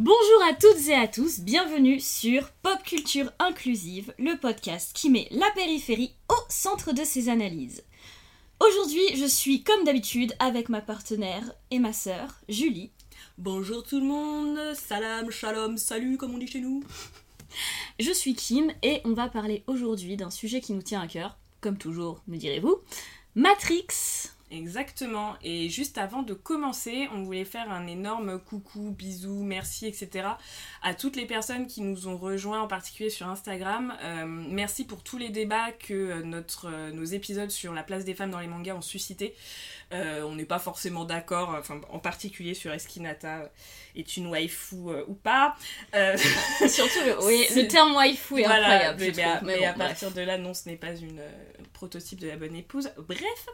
[0.00, 5.26] Bonjour à toutes et à tous, bienvenue sur Pop Culture Inclusive, le podcast qui met
[5.32, 7.82] la périphérie au centre de ses analyses.
[8.60, 12.92] Aujourd'hui, je suis comme d'habitude avec ma partenaire et ma sœur, Julie.
[13.38, 16.84] Bonjour tout le monde, salam, shalom, salut comme on dit chez nous.
[17.98, 21.38] Je suis Kim et on va parler aujourd'hui d'un sujet qui nous tient à cœur,
[21.60, 22.76] comme toujours, me direz-vous,
[23.34, 23.88] Matrix.
[24.50, 25.34] Exactement.
[25.42, 30.26] Et juste avant de commencer, on voulait faire un énorme coucou, bisous, merci, etc.
[30.82, 33.92] à toutes les personnes qui nous ont rejoints, en particulier sur Instagram.
[34.02, 38.06] Euh, merci pour tous les débats que euh, notre, euh, nos épisodes sur la place
[38.06, 39.34] des femmes dans les mangas ont suscité.
[39.92, 43.50] On n'est pas forcément d'accord, enfin, en particulier sur Eskinata
[43.96, 45.56] est une waifu ou pas.
[45.92, 49.02] Surtout le, oui, le terme waifu est incroyable.
[49.44, 51.20] Mais, à, partir de là, non, ce n'est pas une
[51.72, 52.90] prototype de la bonne épouse.
[53.08, 53.46] Bref.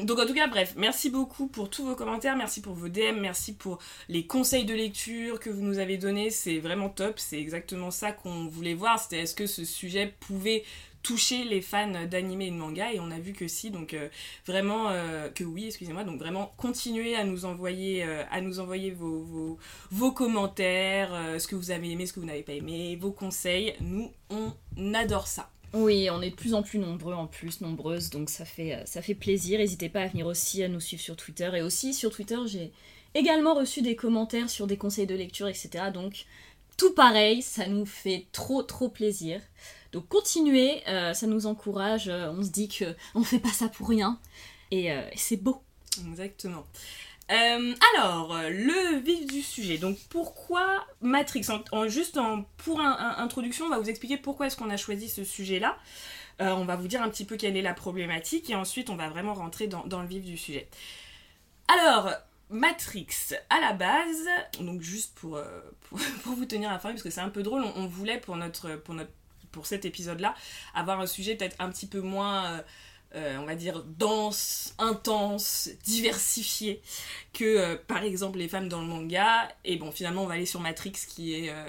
[0.00, 3.20] Donc en tout cas, bref, merci beaucoup pour tous vos commentaires, merci pour vos DM,
[3.20, 7.38] merci pour les conseils de lecture que vous nous avez donnés, c'est vraiment top, c'est
[7.38, 10.64] exactement ça qu'on voulait voir, c'était est-ce que ce sujet pouvait
[11.04, 14.08] toucher les fans d'anime et de manga et on a vu que si donc euh,
[14.46, 18.90] vraiment euh, que oui excusez-moi donc vraiment continuez à nous envoyer euh, à nous envoyer
[18.90, 19.58] vos, vos,
[19.92, 23.74] vos commentaires ce que vous avez aimé ce que vous n'avez pas aimé vos conseils
[23.80, 28.08] nous on adore ça oui, on est de plus en plus nombreux en plus, nombreuses,
[28.08, 29.58] donc ça fait, ça fait plaisir.
[29.58, 31.50] N'hésitez pas à venir aussi à nous suivre sur Twitter.
[31.52, 32.70] Et aussi sur Twitter, j'ai
[33.14, 35.86] également reçu des commentaires sur des conseils de lecture, etc.
[35.92, 36.26] Donc
[36.76, 39.40] tout pareil, ça nous fait trop trop plaisir.
[39.94, 42.08] Donc continuez, euh, ça nous encourage.
[42.08, 44.18] Euh, on se dit que on fait pas ça pour rien.
[44.70, 45.62] Et c'est beau.
[46.08, 46.66] Exactement.
[47.30, 49.78] Euh, alors, le vif du sujet.
[49.78, 51.46] Donc, pourquoi Matrix?
[51.70, 55.22] En, Juste en, pour introduction, on va vous expliquer pourquoi est-ce qu'on a choisi ce
[55.22, 55.78] sujet-là.
[56.40, 58.96] Euh, on va vous dire un petit peu quelle est la problématique et ensuite on
[58.96, 60.68] va vraiment rentrer dans, le vif du sujet.
[61.68, 62.10] Alors,
[62.50, 64.26] Matrix, à la base,
[64.60, 67.86] donc juste pour, euh, pour, vous tenir informé, parce que c'est un peu drôle, on,
[67.86, 69.12] voulait pour, notre, pour, notre,
[69.54, 70.34] pour cet épisode-là
[70.74, 72.62] avoir un sujet peut-être un petit peu moins
[73.16, 76.82] euh, on va dire, dense, intense, diversifiée
[77.32, 79.48] que, euh, par exemple, les femmes dans le manga.
[79.64, 81.50] Et bon, finalement, on va aller sur Matrix qui est...
[81.50, 81.64] Euh,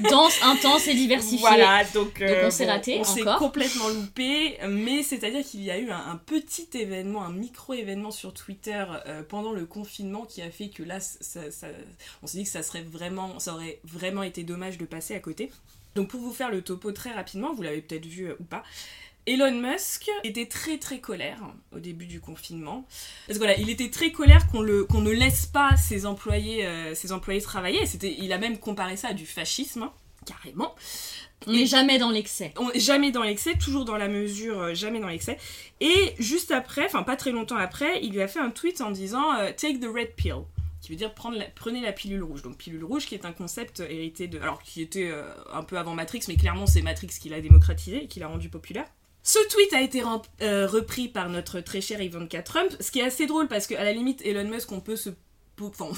[0.10, 1.38] dense, intense et diversifiée.
[1.38, 5.90] Voilà, donc, on s'est raté On s'est complètement loupé, mais c'est-à-dire qu'il y a eu
[5.90, 8.84] un, petit événement, un micro-événement sur Twitter
[9.28, 10.98] pendant le confinement qui a fait que là,
[12.22, 15.20] on s'est dit que ça serait vraiment, ça aurait vraiment été dommage de passer à
[15.20, 15.50] côté.
[15.94, 18.62] Donc pour vous faire le topo très rapidement, vous l'avez peut-être vu ou pas,
[19.26, 21.38] Elon Musk était très très colère
[21.74, 22.86] au début du confinement.
[23.26, 26.94] Parce que voilà, il était très colère qu'on qu'on ne laisse pas ses employés, euh,
[26.94, 27.86] ses employés travailler.
[27.86, 29.92] C'était, il a même comparé ça à du fascisme, hein,
[30.26, 30.74] carrément.
[31.46, 32.52] On n'est jamais dans l'excès.
[32.74, 35.38] Jamais dans l'excès, toujours dans la mesure, euh, jamais dans l'excès.
[35.80, 38.90] Et juste après, enfin pas très longtemps après, il lui a fait un tweet en
[38.90, 40.44] disant euh, Take the red pill
[40.90, 42.42] qui veut dire prenez la pilule rouge.
[42.42, 44.40] Donc pilule rouge qui est un concept hérité de...
[44.40, 45.12] Alors qui était
[45.52, 48.48] un peu avant Matrix, mais clairement c'est Matrix qui l'a démocratisé et qui l'a rendu
[48.48, 48.86] populaire.
[49.22, 50.02] Ce tweet a été
[50.42, 53.84] euh, repris par notre très cher Ivanka Trump, ce qui est assez drôle parce qu'à
[53.84, 55.10] la limite, Elon Musk, on peut se.
[55.60, 55.90] Enfin,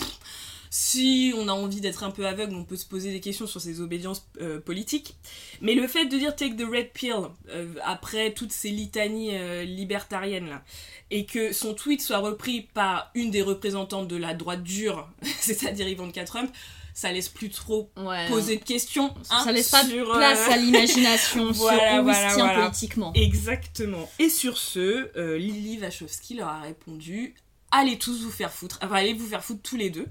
[0.75, 3.60] si on a envie d'être un peu aveugle, on peut se poser des questions sur
[3.60, 5.16] ses obédiences euh, politiques.
[5.60, 9.32] Mais le fait de dire take the red pill euh, après toutes ces litanies
[9.66, 10.62] libertariennes là,
[11.11, 15.87] et que son tweet soit repris par une des représentantes de la droite dure, c'est-à-dire
[15.87, 16.50] Ivanka Trump,
[16.94, 17.91] ça laisse plus trop
[18.28, 19.15] poser de questions.
[19.22, 22.61] ça hein, laisse pas de place à l'imagination voilà, sur voilà, voilà.
[22.62, 23.12] politiquement.
[23.15, 24.11] Exactement.
[24.19, 27.34] Et sur ce, euh, Lily Wachowski leur a répondu
[27.72, 28.78] allez tous vous faire foutre.
[28.83, 30.06] Enfin, allez vous faire foutre tous les deux.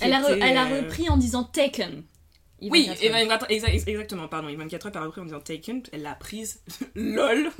[0.00, 2.02] Elle, a, elle a, euh, repris en disant Taken.
[2.60, 2.90] oui,
[3.48, 4.48] exactement, pardon.
[4.54, 5.82] 24 heures, a repris en disant Taken.
[5.92, 6.60] Elle l'a prise.
[6.94, 7.50] LOL.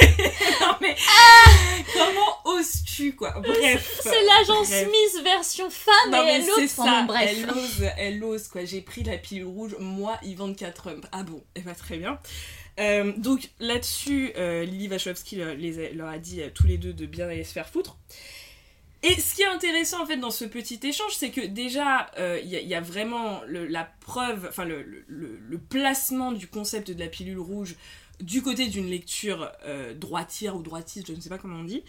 [0.60, 1.50] non mais ah
[1.92, 3.34] comment oses-tu quoi?
[3.40, 4.00] Bref.
[4.02, 6.70] C'est l'agence Smith version femme et elle ose.
[6.70, 7.30] Ça, bref.
[7.30, 8.64] Elle ose, elle ose quoi.
[8.64, 11.96] J'ai pris la pilule rouge, moi Yvan 4 Ah bon, et eh va ben, très
[11.96, 12.18] bien.
[12.78, 17.28] Euh, donc là-dessus, euh, Lily Wachowski les, leur a dit tous les deux de bien
[17.28, 17.98] aller se faire foutre.
[19.02, 22.22] Et ce qui est intéressant en fait dans ce petit échange, c'est que déjà, il
[22.22, 27.76] euh, y, a vraiment la preuve, enfin le, placement du concept de la pilule rouge
[28.20, 31.82] du côté d'une lecture euh, droitière ou droitiste, je ne sais pas comment on dit.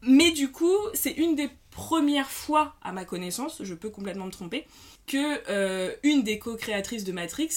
[0.00, 4.30] Mais du coup, c'est une des premières fois, à ma connaissance, je peux complètement me
[4.30, 4.66] tromper,
[5.06, 7.50] que euh, une des co-créatrices de Matrix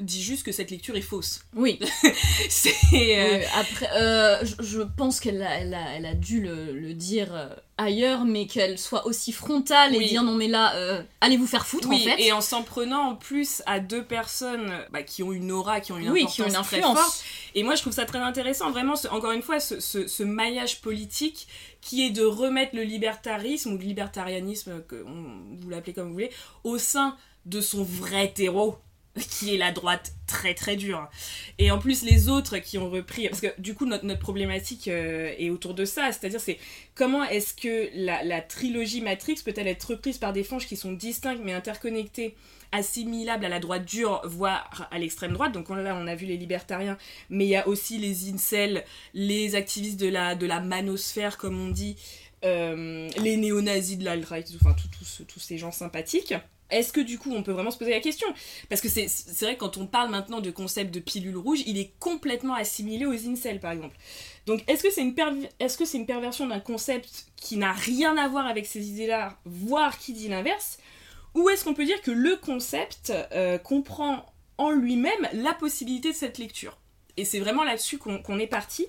[0.00, 1.42] dit juste que cette lecture est fausse.
[1.54, 1.78] Oui.
[2.48, 7.34] c'est euh, après, euh, je, pense qu'elle a, elle a, elle a, dû le, dire
[7.34, 7.48] euh,
[7.78, 11.90] ailleurs, mais qu'elle soit aussi frontale et dire non mais là, allez vous faire foutre
[11.90, 12.16] en fait.
[12.18, 15.92] Et en s'en prenant en plus à deux personnes bah, qui ont une aura, qui
[15.92, 16.94] ont une importance qui ont une influence.
[16.94, 17.24] très forte.
[17.54, 21.48] Et moi je trouve ça très intéressant, vraiment, encore une fois, ce, ce, maillage politique
[21.80, 26.30] qui est de remettre le libertarisme ou le libertarianisme, que vous l'appelez comme vous voulez,
[26.64, 27.16] au sein
[27.46, 28.78] de son vrai terreau
[29.30, 31.08] qui est la droite très très dure.
[31.58, 34.88] Et en plus les autres qui ont repris, parce que du coup notre, notre problématique
[34.88, 36.58] euh, est autour de ça, c'est-à-dire c'est
[36.94, 40.92] comment est-ce que la, la, trilogie Matrix peut-elle être reprise par des franges qui sont
[40.92, 42.36] distinctes mais interconnectées,
[42.72, 45.52] assimilables à la droite dure, voire à l'extrême droite?
[45.52, 46.96] Donc là on a vu les libertariens,
[47.30, 51.60] mais il y a aussi les incels, les activistes de la, de la manosphère comme
[51.60, 51.96] on dit,
[52.42, 54.74] les néo-nazis de l'alt-right, enfin
[55.26, 56.34] tous ces gens sympathiques
[56.70, 58.26] est-ce que du coup on peut vraiment se poser la question?
[58.68, 61.78] Parce que c'est vrai que quand on parle maintenant de concept de pilule rouge, il
[61.78, 63.96] est complètement assimilé aux incels par exemple.
[64.46, 65.14] Donc est-ce que c'est une,
[65.58, 69.98] est -ce une perversion d'un concept qui n'a rien à voir avec ces idées-là, voire
[69.98, 70.78] qui dit l'inverse?
[71.34, 74.26] Ou est-ce qu'on peut dire que le concept euh, comprend
[74.58, 76.76] en lui-même la possibilité de cette lecture?
[77.16, 78.86] Et c'est vraiment là-dessus qu'on est parti.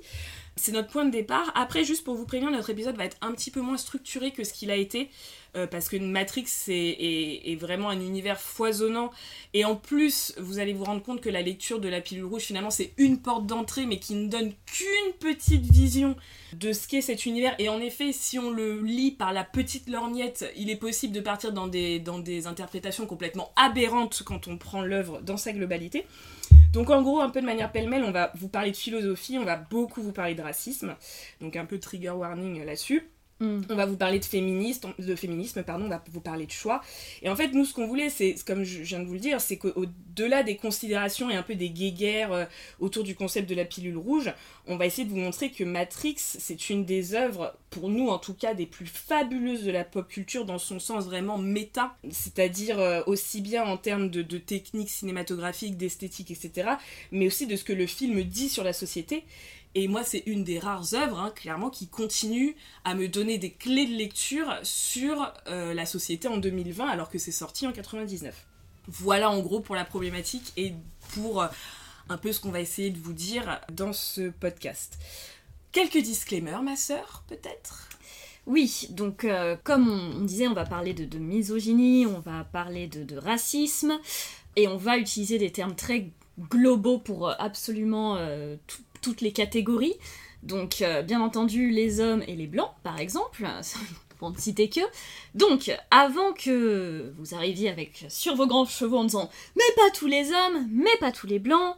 [0.58, 1.52] C'est notre point de départ.
[1.56, 4.44] Après, juste pour vous prévenir, notre épisode va être un petit peu moins structuré que
[4.44, 5.10] ce qu'il a été.
[5.58, 9.12] Euh, parce que Matrix est, vraiment un univers foisonnant.
[9.54, 12.44] Et en plus, vous allez vous rendre compte que la lecture de la pilule rouge,
[12.44, 16.16] finalement, c'est une porte d'entrée, mais qui ne donne qu'une petite vision
[16.54, 17.54] de ce qu'est cet univers.
[17.60, 21.22] Et en effet, si on le lit par la petite lorgnette, il est possible de
[21.22, 26.06] partir dans des, dans des interprétations complètement aberrantes quand on prend l'œuvre dans sa globalité.
[26.74, 29.44] Donc en gros, un peu de manière pêle-mêle, on va vous parler de philosophie, on
[29.44, 30.96] va beaucoup vous parler de racisme,
[31.42, 33.10] donc un peu trigger warning là-dessus.
[33.42, 33.62] Mm.
[33.70, 36.82] On va vous parler de, féministe, de féminisme, pardon, on va vous parler de choix.
[37.24, 39.42] Et en fait, nous, ce qu'on voulait, c'est, comme je viens de vous le dire,
[39.42, 42.46] c'est qu'au-delà des considérations et un peu des guéguerres euh,
[42.80, 44.32] autour du concept de la pilule rouge,
[44.68, 48.20] on va essayer de vous montrer que Matrix, c'est une des œuvres, pour nous en
[48.20, 52.80] tout cas, des plus fabuleuses de la pop culture dans son sens vraiment méta, c'est-à-dire
[52.80, 56.70] euh, aussi bien en termes de, de techniques cinématographiques, d'esthétique, etc.,
[57.12, 59.24] mais aussi de ce que le film dit sur la société.
[59.74, 63.52] Et moi, c'est une des rares œuvres, hein, clairement, qui continue à me donner des
[63.52, 68.48] clés de lecture sur euh, la société en 2020, alors que c'est sorti en 99.
[68.88, 70.74] Voilà en gros pour la problématique et
[71.14, 71.48] pour euh,
[72.10, 74.98] un peu ce qu'on va essayer de vous dire dans ce podcast.
[75.72, 77.88] Quelques disclaimers, ma sœur, peut-être?
[78.48, 83.16] Oui, donc euh, comme on, disait, on va parler de, misogynie, on va parler de,
[83.16, 83.98] racisme,
[84.58, 86.10] et on va utiliser des termes très
[86.50, 88.18] globaux pour absolument
[88.68, 89.96] tout toutes les catégories.
[90.44, 93.48] Donc, euh, bien entendu, les hommes et les blancs, par exemple,
[94.18, 94.82] pour ne citer que.
[95.36, 100.08] Donc, avant que vous arriviez avec sur vos grands chevaux en disant Mais pas tous
[100.08, 101.76] les hommes, mais pas tous les blancs,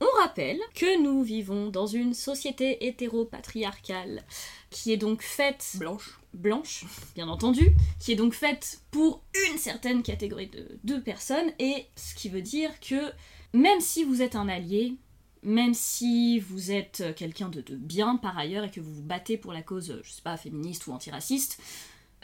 [0.00, 4.24] on rappelle que nous vivons dans une société hétéropatriarcale
[4.70, 5.76] qui est donc faite.
[5.76, 6.18] Blanche.
[6.34, 6.84] Blanche,
[7.14, 12.14] bien entendu, qui est donc faite pour une certaine catégorie de, de personnes, et ce
[12.14, 13.12] qui veut dire que
[13.52, 14.94] même si vous êtes un allié,
[15.42, 19.52] même si vous êtes quelqu'un de, bien par ailleurs et que vous vous battez pour
[19.52, 21.60] la cause, je sais pas, féministe ou antiraciste,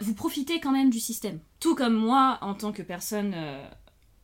[0.00, 1.41] vous profitez quand même du système.
[1.61, 3.69] Tout comme moi, en tant que personne, euh,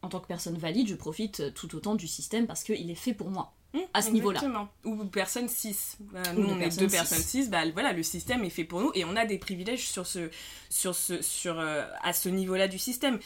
[0.02, 3.14] en tant que personne valide, je profite tout autant du système parce qu'il est fait
[3.14, 3.55] pour moi.
[3.75, 4.69] Mmh, à ce niveau-là.
[4.85, 5.99] Ou personne 6.
[5.99, 7.50] Bah, nous, on est deux personnes 6.
[7.50, 10.31] Bah, voilà, le système est fait pour nous et on a des privilèges sur ce,
[10.70, 13.19] sur ce, sur, euh, à ce niveau-là du système.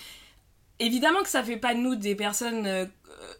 [0.80, 2.86] Évidemment que ça fait pas de nous des personnes euh,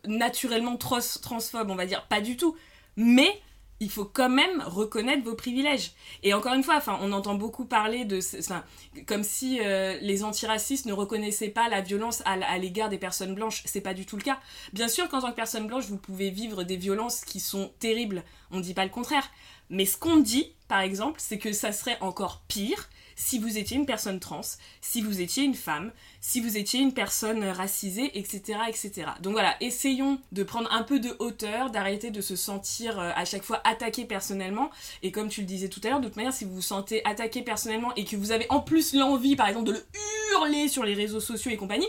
[0.07, 2.57] naturellement transphobes, on va dire, pas du tout.
[2.97, 3.41] Mais
[3.81, 5.93] il faut quand même reconnaître vos privilèges.
[6.23, 8.65] Et encore une fois, enfin, on entend beaucoup parler de, enfin,
[9.07, 13.63] comme si euh, les antiracistes ne reconnaissaient pas la violence à, l'égard des personnes blanches.
[13.67, 14.41] C'est pas du tout le cas.
[14.73, 18.25] Bien sûr qu'en tant que personne blanche, vous pouvez vivre des violences qui sont terribles.
[18.51, 19.31] On ne dit pas le contraire.
[19.71, 22.89] Mais ce qu'on dit, par exemple, c'est que ça serait encore pire
[23.19, 24.41] si vous étiez une personne trans,
[24.81, 28.61] si vous étiez une femme, si vous étiez une personne racisée, etc.
[28.69, 29.09] etc.
[29.21, 33.25] Donc voilà, essayons de prendre un peu de hauteur, d'arrêter de se sentir euh, à
[33.25, 34.71] chaque fois attaqué personnellement.
[35.03, 37.05] Et comme tu le disais tout à l'heure, de toute manière, si vous vous sentez
[37.05, 39.87] attaqué personnellement et que vous avez en plus l'envie, par exemple, de le
[40.33, 41.89] hurler sur les réseaux sociaux et compagnie,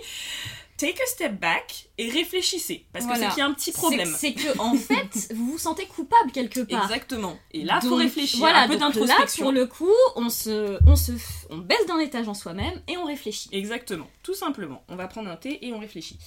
[0.79, 2.85] take a step back et réfléchissez.
[2.93, 4.13] Parce que c'est qu'il y a un petit problème.
[4.17, 6.83] C'est que, en fait, vous vous sentez coupable quelque part.
[6.83, 7.37] Exactement.
[7.51, 8.39] Et là, il faut réfléchir.
[8.39, 9.43] Voilà, un peu d'introspection.
[9.43, 11.11] pour le coup, on se, on se,
[11.49, 13.49] on baisse d'un étage en soi-même et on réfléchit.
[13.51, 14.07] Exactement.
[14.23, 14.81] Tout simplement.
[14.87, 16.17] On va prendre un thé et on réfléchit.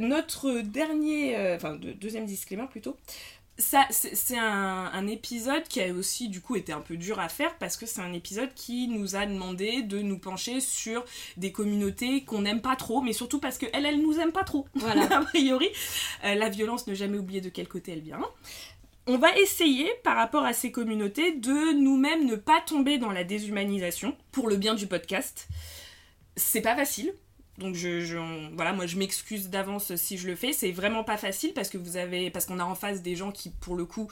[0.00, 2.96] Notre dernier, euh, enfin, deuxième disclaimer plutôt,
[3.58, 7.56] ça, c'est un, épisode qui a aussi du coup été un peu dur à faire
[7.58, 11.04] parce que c'est un épisode qui nous a demandé de nous pencher sur
[11.36, 14.66] des communautés qu'on n'aime pas trop, mais surtout parce qu'elle, elle nous aime pas trop.
[14.74, 15.68] Voilà, a priori.
[16.24, 18.20] Euh, la violence, ne jamais oublier de quel côté elle vient.
[19.06, 23.24] On va essayer, par rapport à ces communautés, de nous-mêmes ne pas tomber dans la
[23.24, 25.48] déshumanisation pour le bien du podcast.
[26.36, 27.12] C'est pas facile,
[27.58, 28.16] donc je,
[28.54, 30.52] voilà, moi je m'excuse d'avance si je le fais.
[30.52, 33.30] C'est vraiment pas facile parce que vous avez, parce qu'on a en face des gens
[33.30, 34.08] qui, pour le coup,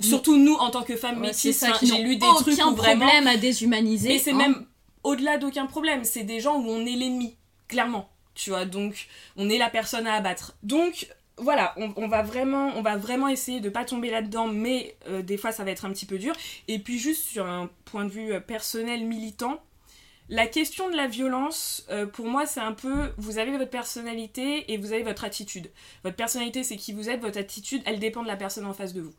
[0.00, 3.06] surtout nous en tant que femmes ouais, métisses, j'ai lu des trucs où vraiment.
[3.06, 4.08] problème à déshumaniser.
[4.08, 4.36] Mais c'est hein.
[4.36, 4.66] même
[5.04, 6.04] au-delà d'aucun problème.
[6.04, 7.36] C'est des gens où on est l'ennemi,
[7.68, 8.08] clairement.
[8.34, 10.54] Tu vois, donc on est la personne à abattre.
[10.62, 15.22] Donc voilà, on, va vraiment, on va vraiment essayer de pas tomber là-dedans, mais euh,
[15.22, 16.34] des fois ça va être un petit peu dur.
[16.66, 19.60] Et puis juste sur un point de vue euh, personnel, militant,
[20.28, 24.72] la question de la violence, euh, pour moi, c'est un peu, vous avez votre personnalité
[24.72, 25.70] et vous avez votre attitude.
[26.04, 28.92] Votre personnalité, c'est qui vous êtes, votre attitude, elle dépend de la personne en face
[28.92, 29.14] de vous.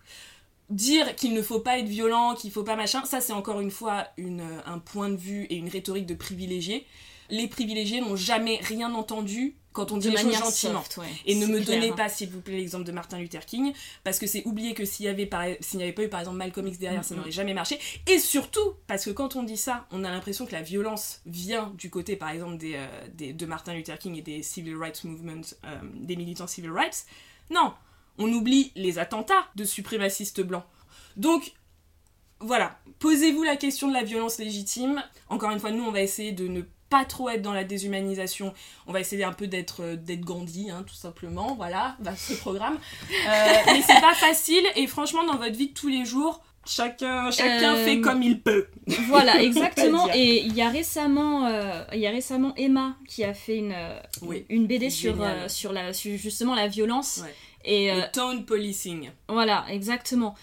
[0.69, 3.71] Dire qu'il ne faut pas être violent, qu'il faut pas machin, ça c'est encore une
[3.71, 6.85] fois une, un point de vue et une rhétorique de privilégiés.
[7.31, 10.83] Les privilégiés n'ont jamais rien entendu quand on dit les choses gentiment.
[11.25, 13.73] et ne me donnez pas, s'il vous plaît, l'exemple de Martin Luther King,
[14.03, 15.29] parce que c'est oublier que s'il avait
[15.73, 17.79] n'y avait pas eu par exemple Malcolm X derrière, ça n'aurait jamais marché.
[18.07, 21.73] Et surtout, parce que quand on dit ça, on a l'impression que la violence vient
[21.77, 25.41] du côté, par exemple, des, euh, de Martin Luther King et des civil rights movements,
[25.65, 27.05] euh, des militants civil rights.
[27.49, 27.73] Non,
[28.17, 30.65] on oublie les attentats de suprémacistes blancs.
[31.15, 31.53] Donc,
[32.39, 35.03] voilà, posez-vous la question de la violence légitime.
[35.27, 36.69] Encore une fois, nous, on va essayer de ne pas
[37.05, 38.53] trop être dans la déshumanisation.
[38.87, 41.55] On va essayer un peu d'être euh, d'être Gandhi, hein, tout simplement.
[41.55, 42.77] Voilà, bah, ce programme.
[43.11, 44.63] Euh, mais c'est pas facile.
[44.75, 48.41] Et franchement, dans votre vie de tous les jours, chacun, chacun fait euh, comme il
[48.41, 48.67] peut.
[49.07, 50.09] Voilà, exactement.
[50.13, 51.47] Et il y a récemment,
[51.93, 53.75] il y a récemment Emma qui a fait une,
[54.49, 55.15] une BD sur,
[55.47, 57.23] sur, la, justement la violence.
[57.65, 59.11] Et, Le tone policing.
[59.27, 60.35] Voilà, exactement.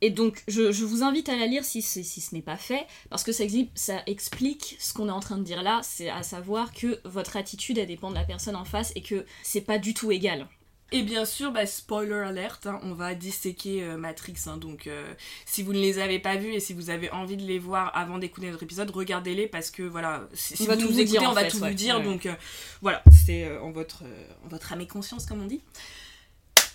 [0.00, 3.24] Et donc, je, vous invite à la lire si, si, ce n'est pas fait, parce
[3.24, 6.72] que ça, ça explique ce qu'on est en train de dire là, c'est à savoir
[6.72, 9.94] que votre attitude, elle dépend de la personne en face et que c'est pas du
[9.94, 10.46] tout égal.
[10.92, 14.34] Et bien sûr, bah, spoiler alert, hein, on va disséquer euh, Matrix.
[14.46, 15.12] Hein, donc, euh,
[15.46, 17.90] si vous ne les avez pas vus et si vous avez envie de les voir
[17.96, 21.58] avant d'écouter notre épisode, regardez-les parce que voilà, si, vous nous écoutez, on va tout
[21.58, 22.00] vous dire.
[22.00, 22.34] Donc, euh,
[22.80, 24.04] voilà, c'est en, votre,
[24.44, 25.62] en votre âme et conscience, comme on dit.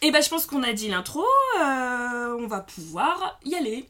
[0.01, 1.25] Et bah je pense qu'on a dit l'intro,
[1.60, 3.86] euh, on va pouvoir y aller.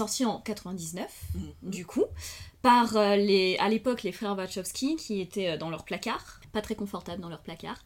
[0.00, 1.70] Sorti en 99, mhm.
[1.70, 2.06] du coup,
[2.62, 6.62] par euh, les, à l'époque les frères Wachowski qui étaient euh, dans leur placard, pas
[6.62, 7.84] très confortables dans leur placard.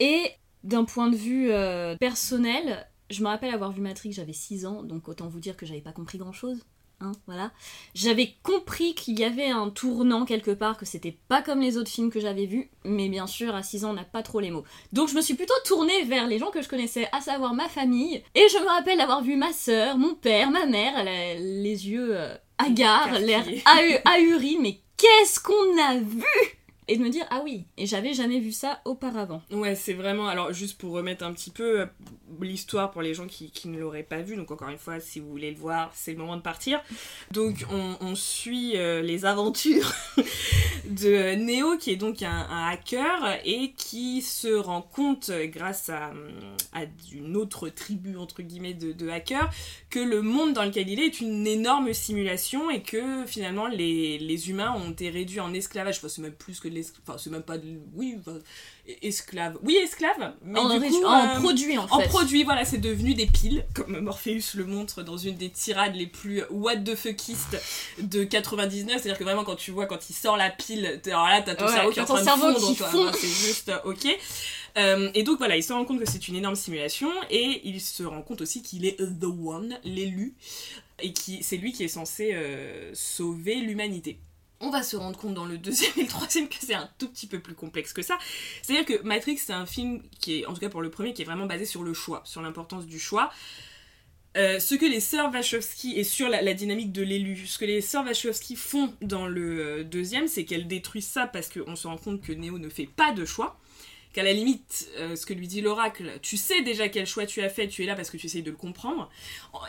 [0.00, 0.32] Et
[0.64, 4.82] d'un point de vue euh, personnel, je me rappelle avoir vu Matrix, j'avais 6 ans,
[4.82, 6.64] donc autant vous dire que j'avais pas compris grand chose.
[7.02, 7.50] Hein, voilà.
[7.94, 11.90] J'avais compris qu'il y avait un tournant quelque part, que c'était pas comme les autres
[11.90, 14.50] films que j'avais vus, mais bien sûr, à 6 ans, on n'a pas trop les
[14.50, 14.64] mots.
[14.92, 17.68] Donc je me suis plutôt tournée vers les gens que je connaissais, à savoir ma
[17.68, 22.16] famille, et je me rappelle avoir vu ma sœur, mon père, ma mère, les yeux
[22.16, 23.44] euh, hagards, l'air
[24.04, 26.61] ahuri, mais qu'est-ce qu'on a vu?
[26.88, 29.42] Et de me dire ah oui et j'avais jamais vu ça auparavant.
[29.50, 31.86] Ouais c'est vraiment alors juste pour remettre un petit peu euh,
[32.40, 34.36] l'histoire pour les gens qui, ne l'auraient pas vu.
[34.36, 36.80] Donc encore une fois si vous voulez le voir c'est le moment de partir.
[37.30, 39.92] Donc on, suit euh, les aventures
[40.86, 46.12] de Neo qui est donc un, hacker et qui se rend compte grâce à,
[46.72, 49.50] à une autre tribu entre guillemets de, de hackers
[49.88, 54.18] que le monde dans lequel il est est une énorme simulation et que finalement les,
[54.18, 55.98] les humains ont été réduits en esclavage.
[55.98, 56.68] Enfin c'est même plus que
[57.06, 57.78] Enfin, c'est même pas de.
[57.94, 58.18] Oui,
[59.02, 59.58] esclave.
[59.62, 61.94] Oui, esclave, mais en, du coup, en euh, produit en fait.
[61.94, 65.94] En produit, voilà, c'est devenu des piles, comme Morpheus le montre dans une des tirades
[65.94, 67.60] les plus what the fuckistes
[67.98, 69.00] de 99.
[69.00, 71.68] C'est-à-dire que vraiment, quand tu vois, quand il sort la pile, alors là, t'as ton
[71.68, 74.06] cerveau qui est en train de fondre, c'est juste euh, ok.
[74.78, 77.80] Euh, et donc voilà, il se rend compte que c'est une énorme simulation et il
[77.80, 80.34] se rend compte aussi qu'il est the one, l'élu,
[81.00, 82.36] et qui c'est lui qui est censé
[82.94, 84.18] sauver l'humanité.
[84.62, 87.08] On va se rendre compte dans le deuxième et le troisième que c'est un tout
[87.08, 88.16] petit peu plus complexe que ça.
[88.62, 91.22] C'est-à-dire que Matrix, c'est un film qui est, en tout cas pour le premier, qui
[91.22, 93.30] est vraiment basé sur le choix, sur l'importance du choix.
[94.38, 97.82] Euh, ce que les sœurs Wachowski, et sur la, dynamique de l'élu, ce que les
[97.82, 101.98] sœurs Wachowski font dans le euh, deuxième, c'est qu'elles détruisent ça parce qu'on se rend
[101.98, 103.58] compte que Neo ne fait pas de choix.
[104.14, 107.40] Qu'à la limite, euh, ce que lui dit l'oracle, tu sais déjà quel choix tu
[107.40, 109.10] as fait, tu es là parce que tu essayes de le comprendre.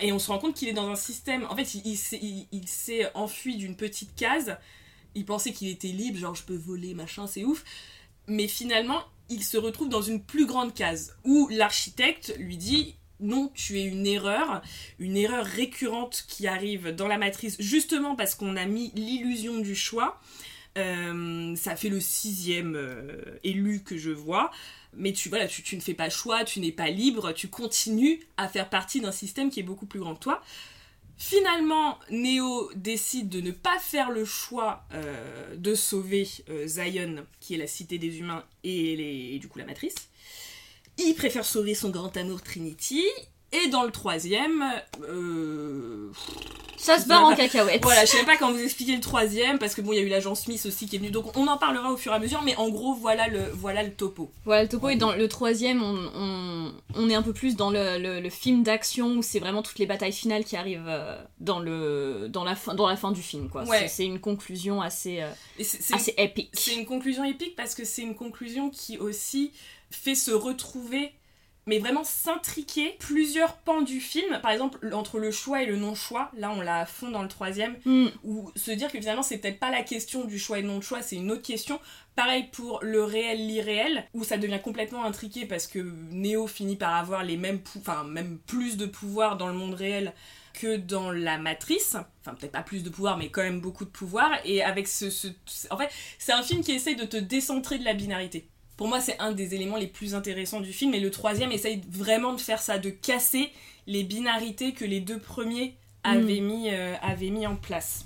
[0.02, 1.46] Et on se rend compte qu'il est dans un système.
[1.50, 4.58] En fait, il s'est enfui d'une petite case
[5.16, 7.64] il pensait qu'il était libre, genre je peux voler, machin, c'est ouf.
[8.28, 13.52] Mais finalement, il se retrouve dans une plus grande case où l'architecte lui dit non,
[13.54, 14.62] tu es une erreur,
[15.00, 19.76] une erreur récurrente qui arrive dans la matrice justement parce qu'on a mis l'illusion du
[19.76, 20.20] choix.
[20.78, 24.52] Euh, ça fait le sixième euh, élu que je vois.
[24.96, 28.20] Mais tu, voilà, tu, tu ne fais pas choix, tu n'es pas libre, tu continues
[28.38, 30.42] à faire partie d'un système qui est beaucoup plus grand que toi.
[31.26, 37.54] Finalement, Neo décide de ne pas faire le choix euh, de sauver euh, Zion, qui
[37.54, 39.96] est la cité des humains, et, et, du coup la matrice.
[40.98, 43.06] Il préfère sauver son grand amour Trinity,
[43.54, 44.64] et dans le troisième,
[45.08, 46.12] euh...
[46.76, 47.84] ça se barre en cacahuète.
[47.84, 50.02] Voilà, je sais pas quand vous expliquer le troisième parce que bon, il y a
[50.02, 52.20] eu l'agent Smith aussi qui est venu, donc on en parlera au fur et à
[52.20, 52.42] mesure.
[52.42, 54.32] Mais en gros, voilà le voilà le topo.
[54.46, 54.90] Voilà le topo.
[54.90, 59.18] Et dans le troisième, on, on, est un peu plus dans le, le, film d'action
[59.18, 62.74] où c'est vraiment toutes les batailles finales qui arrivent euh, dans le dans la fin
[62.74, 63.66] dans la fin du film quoi.
[63.88, 65.30] C'est une conclusion assez euh,
[65.92, 66.50] assez épique.
[66.54, 69.52] C'est une conclusion épique parce que c'est une conclusion qui aussi
[69.92, 71.14] fait se retrouver
[71.66, 76.32] mais vraiment s'intriquer plusieurs pans du film, par exemple entre le choix et le non-choix,
[76.38, 78.08] là on l'a à fond dans le troisième, mm.
[78.24, 81.16] ou se dire que finalement c'est peut-être pas la question du choix et non-choix, c'est
[81.16, 81.80] une autre question.
[82.16, 85.80] Pareil pour le réel, l'irréel, où ça devient complètement intriqué parce que
[86.12, 90.14] Neo finit par avoir les mêmes, enfin même plus de pouvoir dans le monde réel
[90.54, 93.90] que dans la matrice, enfin peut-être pas plus de pouvoir mais quand même beaucoup de
[93.90, 95.10] pouvoir, et avec ce...
[95.10, 95.28] ce
[95.72, 95.90] en fait
[96.20, 99.32] c'est un film qui essaye de te décentrer de la binarité pour moi, c'est un
[99.32, 100.94] des éléments les plus intéressants du film.
[100.94, 103.52] Et le troisième essaye vraiment de faire ça, de casser
[103.88, 106.46] les binarités que les deux premiers avaient, mm.
[106.46, 106.96] mis, euh,
[107.32, 108.06] mis en place.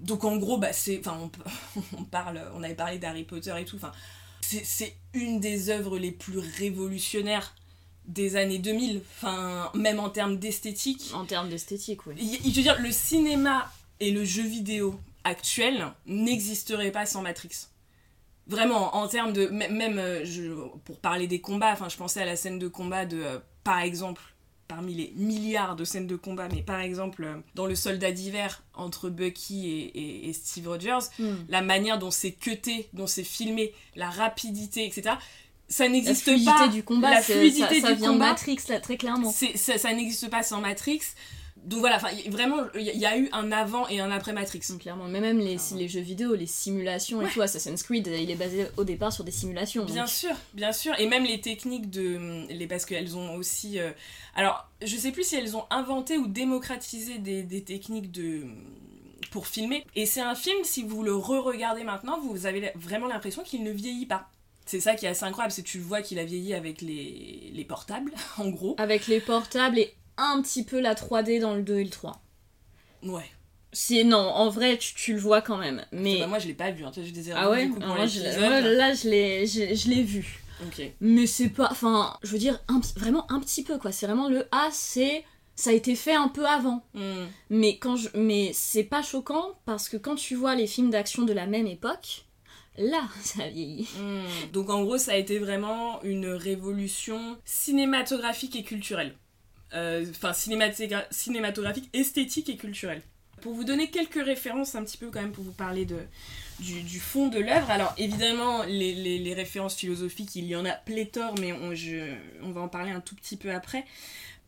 [0.00, 1.30] Donc en gros, bah, c'est, enfin,
[1.98, 3.76] on, parle, on avait parlé d'Harry Potter et tout.
[3.76, 3.92] Enfin,
[4.40, 7.54] c'est une des œuvres les plus révolutionnaires
[8.06, 9.02] des années 2000.
[9.16, 11.10] Enfin, même en termes d'esthétique.
[11.14, 12.38] En termes d'esthétique, oui.
[12.42, 17.66] Je veux dire, le cinéma et le jeu vidéo actuel n'existeraient pas sans Matrix.
[18.46, 19.46] Vraiment, en termes de.
[19.48, 20.52] Même euh, je,
[20.84, 23.20] pour parler des combats, enfin, je pensais à la scène de combat de.
[23.20, 24.22] Euh, par exemple,
[24.68, 28.62] parmi les milliards de scènes de combat, mais par exemple, euh, dans le soldat d'hiver
[28.74, 31.34] entre Bucky et, Steve Rogers, hmm.
[31.48, 35.16] la manière dont c'est cuté, dont c'est filmé, la rapidité, etc.
[35.68, 36.30] Ça n'existe pas.
[36.30, 39.32] La fluidité du combat, la fluidité ça, vient de Matrix, là, très clairement.
[39.32, 41.00] Ça, ça n'existe pas sans Matrix
[41.66, 41.98] donc voilà,
[42.28, 44.60] vraiment, il y, a eu un avant et un après Matrix.
[44.78, 48.36] clairement, mais même les, les jeux vidéo, les simulations et tout, Assassin's Creed, il est
[48.36, 49.84] basé au départ sur des simulations.
[49.84, 52.46] Bien sûr, bien sûr, et même les techniques de.
[52.50, 53.80] Les, parce qu'elles ont aussi.
[53.80, 53.90] Euh,
[54.36, 58.44] alors, je sais plus si elles ont inventé ou démocratisé des, des techniques de
[59.32, 59.84] pour filmer.
[59.96, 63.72] Et c'est un film, si vous le re-regardez maintenant, vous avez vraiment l'impression qu'il ne
[63.72, 64.30] vieillit pas.
[64.66, 67.50] C'est ça qui est assez incroyable, c'est que tu vois qu'il a vieilli avec les,
[67.52, 68.76] les portables, en gros.
[68.78, 72.22] Avec les portables et un petit peu la 3D dans le 2 et le 3.
[73.02, 73.30] Ouais.
[73.72, 75.84] C'est non, en vrai tu, tu, le vois quand même.
[75.92, 76.92] Mais bah, moi je l'ai pas vu, hein.
[76.94, 80.42] j'ai des Ah ouais, ah, moi, je là je l'ai je, l'ai vu.
[80.66, 80.82] Ok.
[81.00, 84.28] Mais c'est pas enfin, je veux dire un, vraiment un petit peu quoi, c'est vraiment
[84.28, 85.24] le A c'est
[85.56, 86.86] ça a été fait un peu avant.
[86.94, 87.26] Hmm.
[87.50, 91.24] Mais quand je mais c'est pas choquant parce que quand tu vois les films d'action
[91.24, 92.26] de la même époque,
[92.78, 93.88] là, ça vieillit.
[93.98, 94.52] Hmm.
[94.52, 99.14] Donc en gros, ça a été vraiment une révolution cinématographique et culturelle.
[99.74, 103.02] Euh, enfin cinématographique, esthétique et culturel.
[103.42, 105.98] Pour vous donner quelques références un petit peu quand même pour vous parler de,
[106.60, 111.34] du, fond de l'œuvre, alors évidemment les, les, références philosophiques, il y en a pléthore,
[111.40, 113.84] mais on, je, on va en parler un tout petit peu après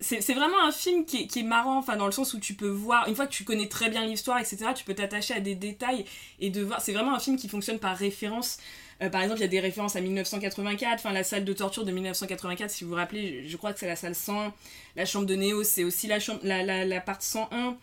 [0.01, 2.55] c'est vraiment un film qui est, qui est, marrant, enfin dans le sens où tu
[2.55, 5.41] peux voir, une fois que tu connais très bien l'histoire, etc., tu peux t'attacher à
[5.41, 6.05] des détails
[6.39, 6.81] et de voir.
[6.81, 8.59] C'est vraiment un film qui fonctionne par référence.
[9.03, 11.85] Euh, par exemple, il y a des références à 1984, enfin la salle de torture
[11.85, 14.53] de 1984, si vous vous rappelez, je, crois que c'est la salle 101.
[14.97, 17.77] La chambre de Néo, c'est aussi la, chambre, la, la, la part 101.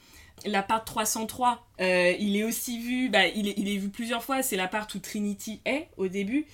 [0.45, 4.57] La part 303, euh, il est aussi vu, bah, il, est, vu plusieurs fois, c'est
[4.57, 6.45] la part où Trinity est au début.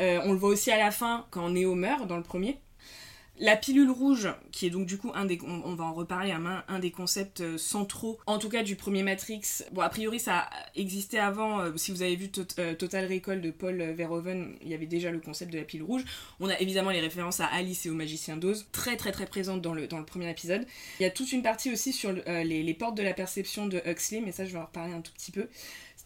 [0.00, 2.58] Euh, on le voit aussi à la fin quand Néo meurt dans le premier.
[3.42, 6.62] La pilule rouge, qui est donc du coup un des, on, va en reparler, un,
[6.68, 9.40] un des concepts euh, centraux, en tout cas du premier Matrix.
[9.72, 13.50] Bon, a priori ça existait avant, euh, si vous avez vu euh, Total Recall de
[13.50, 16.04] Paul Verhoeven, il y avait déjà le concept de la pilule rouge.
[16.38, 19.62] On a évidemment les références à Alice et au magicien d'Oz, très très très présentes
[19.62, 20.66] dans le, dans le premier épisode.
[20.98, 23.80] Il y a toute une partie aussi sur les, les portes de la perception de
[23.86, 25.48] Huxley, mais ça je vais en reparler un tout petit peu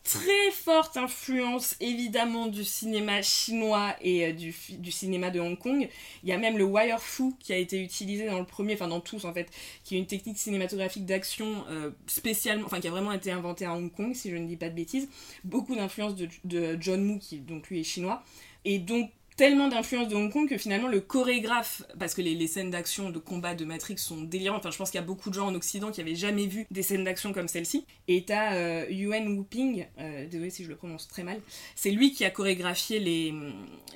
[0.04, 5.88] très forte influence évidemment du cinéma chinois et euh, du, cinéma de Hong Kong.
[6.22, 8.88] Il y a même le wire fu qui a été utilisé dans le premier, enfin
[8.88, 9.50] dans tous en fait,
[9.82, 13.74] qui est une technique cinématographique d'action euh, spécialement, enfin qui a vraiment été inventée à
[13.74, 15.08] Hong Kong si je ne dis pas de bêtises.
[15.42, 18.22] Beaucoup d'influence de, de John Woo qui donc lui est chinois.
[18.66, 22.70] Et donc tellement d'influence de Hong Kong que finalement le chorégraphe, parce que les, scènes
[22.70, 25.34] d'action de combat de Matrix sont délirantes, enfin je pense qu'il y a beaucoup de
[25.34, 28.86] gens en Occident qui avaient jamais vu des scènes d'action comme celle-ci, et t'as euh,
[28.90, 31.40] Yuan Wuping, euh, désolé si je le prononce très mal,
[31.74, 33.34] c'est lui qui a chorégraphié les,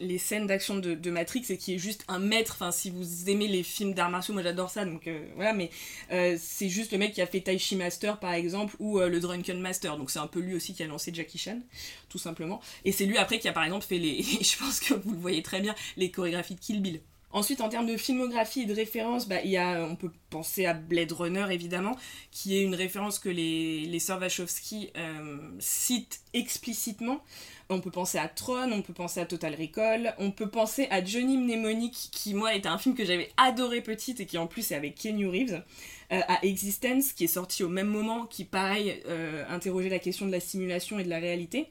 [0.01, 3.48] les scènes d'action de, Matrix et qui est juste un maître, enfin si vous aimez
[3.48, 5.70] les films d'arts martiaux, moi j'adore ça, donc euh, voilà, mais
[6.11, 9.20] euh, c'est juste le mec qui a fait Tai Chi Master par exemple, ou le
[9.20, 11.61] Drunken Master, donc c'est un peu lui aussi qui a lancé Jackie Chan,
[12.09, 14.94] tout simplement, et c'est lui après qui a par exemple fait les, je pense que
[15.42, 17.00] très bien les chorégraphies de Kill Bill.
[17.30, 20.72] Ensuite, en termes de filmographie et de référence, bah, y a, on peut penser à
[20.72, 21.94] Blade Runner, évidemment,
[22.30, 27.22] qui est une référence que les, les sœurs Wachowski euh, citent explicitement.
[27.68, 31.04] On peut penser à Tron, on peut penser à Total Recall, on peut penser à
[31.04, 34.70] Johnny Mnemonic, qui, moi, était un film que j'avais adoré petite et qui, en plus,
[34.72, 35.62] est avec Kenny Reeves.
[36.10, 40.24] Euh, à Existence, qui est sorti au même moment, qui, pareil, euh, interrogeait la question
[40.24, 41.68] de la simulation et de la réalité.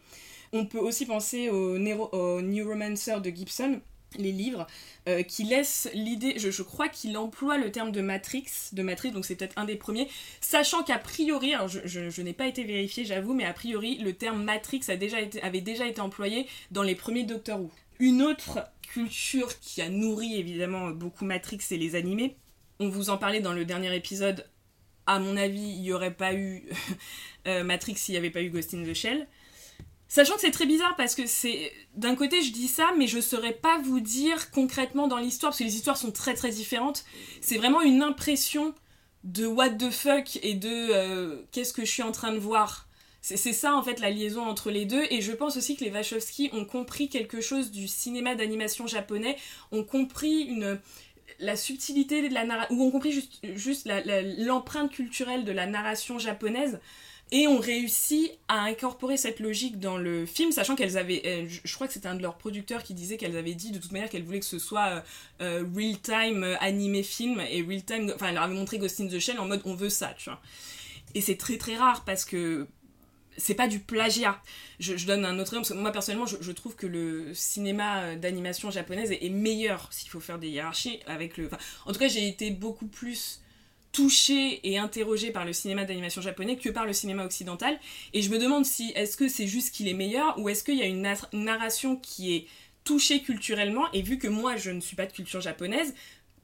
[0.53, 3.81] On peut aussi penser au, au Neuromancer de Gibson,
[4.17, 4.67] les livres,
[5.07, 9.25] euh, qui laissent l'idée, je, crois qu'il emploie le terme de Matrix, de Matrix, donc
[9.25, 10.07] c'est peut-être un des premiers,
[10.41, 14.43] sachant qu'a priori, alors je, n'ai pas été vérifié, j'avoue, mais a priori, le terme
[14.43, 17.71] Matrix a déjà été, avait déjà été employé dans les premiers Doctor Who.
[17.99, 22.35] Une autre culture qui a nourri évidemment beaucoup Matrix, c'est les animés.
[22.79, 24.47] On vous en parlait dans le dernier épisode.
[25.07, 26.63] À mon avis, il n'y aurait pas eu
[27.47, 29.27] euh, Matrix s'il n'y avait pas eu Ghost in the Shell.
[30.09, 31.71] Sachant que c'est très bizarre parce que c'est.
[31.95, 35.59] D'un côté, je dis ça, mais je saurais pas vous dire concrètement dans l'histoire, parce
[35.59, 37.03] que les histoires sont très très différentes.
[37.41, 38.73] C'est vraiment une impression
[39.23, 42.87] de what the fuck et de euh, qu'est-ce que je suis en train de voir.
[43.21, 45.91] C'est ça en fait la liaison entre les deux, et je pense aussi que les
[45.91, 49.35] Wachowski ont compris quelque chose du cinéma d'animation japonais,
[49.73, 50.57] ont compris
[51.39, 53.89] la subtilité de la narration, ou ont compris juste
[54.37, 56.79] l'empreinte culturelle de la narration japonaise
[57.31, 61.73] et ont réussi à incorporer cette logique dans le film, sachant qu'elles avaient, euh, je
[61.73, 64.09] crois que c'était un de leurs producteurs qui disait qu'elles avaient dit de toute manière
[64.09, 65.01] qu'elles voulaient que ce soit euh,
[65.41, 69.39] euh, real-time animé film, et real-time, enfin, elles leur avaient montré Ghost in the Shell
[69.39, 70.41] en mode on veut ça, tu vois.
[71.15, 72.67] Et c'est très très rare parce que
[73.37, 74.41] c'est pas du plagiat.
[74.79, 78.71] Je, donne un autre exemple, parce que moi personnellement, je, trouve que le cinéma d'animation
[78.71, 81.49] japonaise est, meilleur s'il faut faire des hiérarchies avec le.
[81.85, 83.41] en tout cas, j'ai été beaucoup plus
[83.97, 87.79] touché et interrogé par le cinéma d'animation japonais que par le cinéma occidental.
[88.13, 90.77] Et je me demande si est-ce que c'est juste qu'il est meilleur ou est-ce qu'il
[90.77, 91.01] y a une
[91.33, 92.45] narration qui est
[92.83, 93.91] touchée culturellement?
[93.93, 95.95] Et vu que moi je ne suis pas de culture japonaise,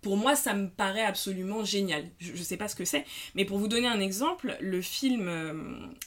[0.02, 2.10] pour moi, ça me paraît absolument génial.
[2.18, 5.28] Je, ne sais pas ce que c'est, mais pour vous donner un exemple, le film
[5.28, 5.54] euh,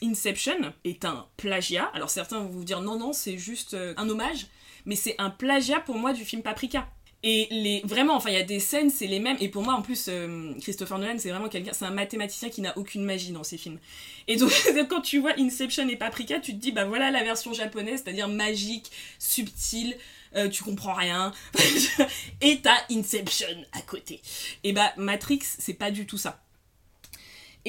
[0.03, 1.89] Inception est un plagiat.
[1.93, 4.47] Alors certains vont vous dire non, non, c'est juste euh, un hommage,
[4.85, 6.89] mais c'est un plagiat pour moi du film Paprika.
[7.23, 9.37] Et les, vraiment, enfin, il y a des scènes, c'est les mêmes.
[9.39, 12.61] Et pour moi, en plus, euh, Christopher Nolan, c'est vraiment quelqu'un, c'est un mathématicien qui
[12.61, 13.79] n'a aucune magie dans ses films.
[14.27, 14.51] Et donc,
[14.89, 18.27] quand tu vois Inception et Paprika, tu te dis, bah voilà la version japonaise, c'est-à-dire
[18.27, 19.97] magique, subtile,
[20.35, 21.31] euh, tu comprends rien.
[22.41, 24.21] et t'as Inception à côté.
[24.63, 26.39] Et bah, Matrix, c'est pas du tout ça.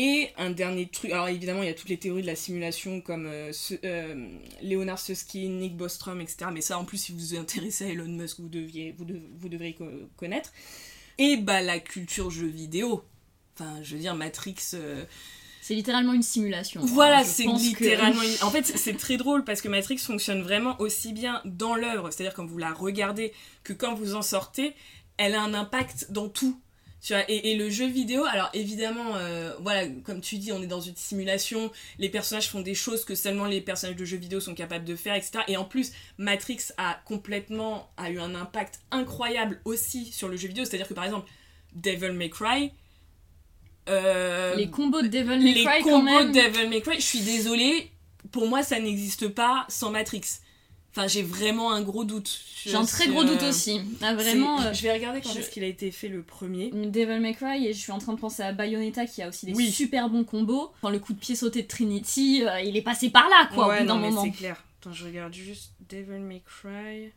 [0.01, 3.01] Et un dernier truc, alors évidemment il y a toutes les théories de la simulation
[3.01, 3.51] comme euh,
[3.83, 4.29] euh,
[4.63, 6.51] Leonard Susskind, Nick Bostrom, etc.
[6.53, 9.05] Mais ça en plus si vous vous intéressez à Elon Musk vous, deviez, vous,
[9.41, 9.77] vous devriez
[10.17, 10.53] connaître.
[11.19, 13.03] Et bah la culture jeu vidéo.
[13.55, 14.55] Enfin je veux dire Matrix...
[14.75, 15.05] Euh,
[15.63, 16.81] c'est littéralement une simulation.
[16.85, 18.23] Voilà, c'est littéralement.
[18.43, 22.35] En fait, c'est très drôle parce que Matrix fonctionne vraiment aussi bien dans l'œuvre, c'est-à-dire
[22.35, 23.33] quand vous la regardez,
[23.65, 24.75] que quand vous en sortez,
[25.17, 26.59] elle a un impact dans tout.
[27.01, 30.67] Tu vois, et, le jeu vidéo, alors évidemment, euh, voilà, comme tu dis, on est
[30.67, 34.41] dans une simulation, les personnages font des choses que seulement les personnages de jeux vidéo
[34.41, 35.45] sont capables de faire, etc.
[35.47, 40.49] Et en plus, Matrix a complètement, a eu un impact incroyable aussi sur le jeu
[40.49, 41.31] vidéo, c'est-à-dire que par exemple,
[41.73, 42.73] Devil May Cry,
[43.89, 47.21] euh, les combos de Devil May Cry, les combos de Devil May Cry, je suis
[47.21, 47.93] désolée,
[48.33, 50.23] pour moi ça n'existe pas sans Matrix.
[50.90, 52.40] Enfin, j'ai vraiment un gros doute.
[52.64, 53.81] J'ai un très gros doute aussi.
[54.03, 54.61] Ah, vraiment.
[54.61, 56.70] Euh, je vais regarder quand est-ce qu'il a été fait le premier.
[56.70, 59.46] Devil May Cry et je suis en train de penser à Bayonetta qui a aussi
[59.46, 60.72] des super bons combos.
[60.81, 63.68] Quand le coup de pied sauté de Trinity, euh, il est passé par là quoi
[63.68, 64.24] ouais, au bout d'un moment.
[64.24, 64.64] C'est clair.
[64.81, 67.12] Attends, je regarde juste Devil May Cry.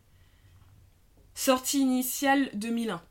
[1.34, 3.02] Sortie initiale 2001.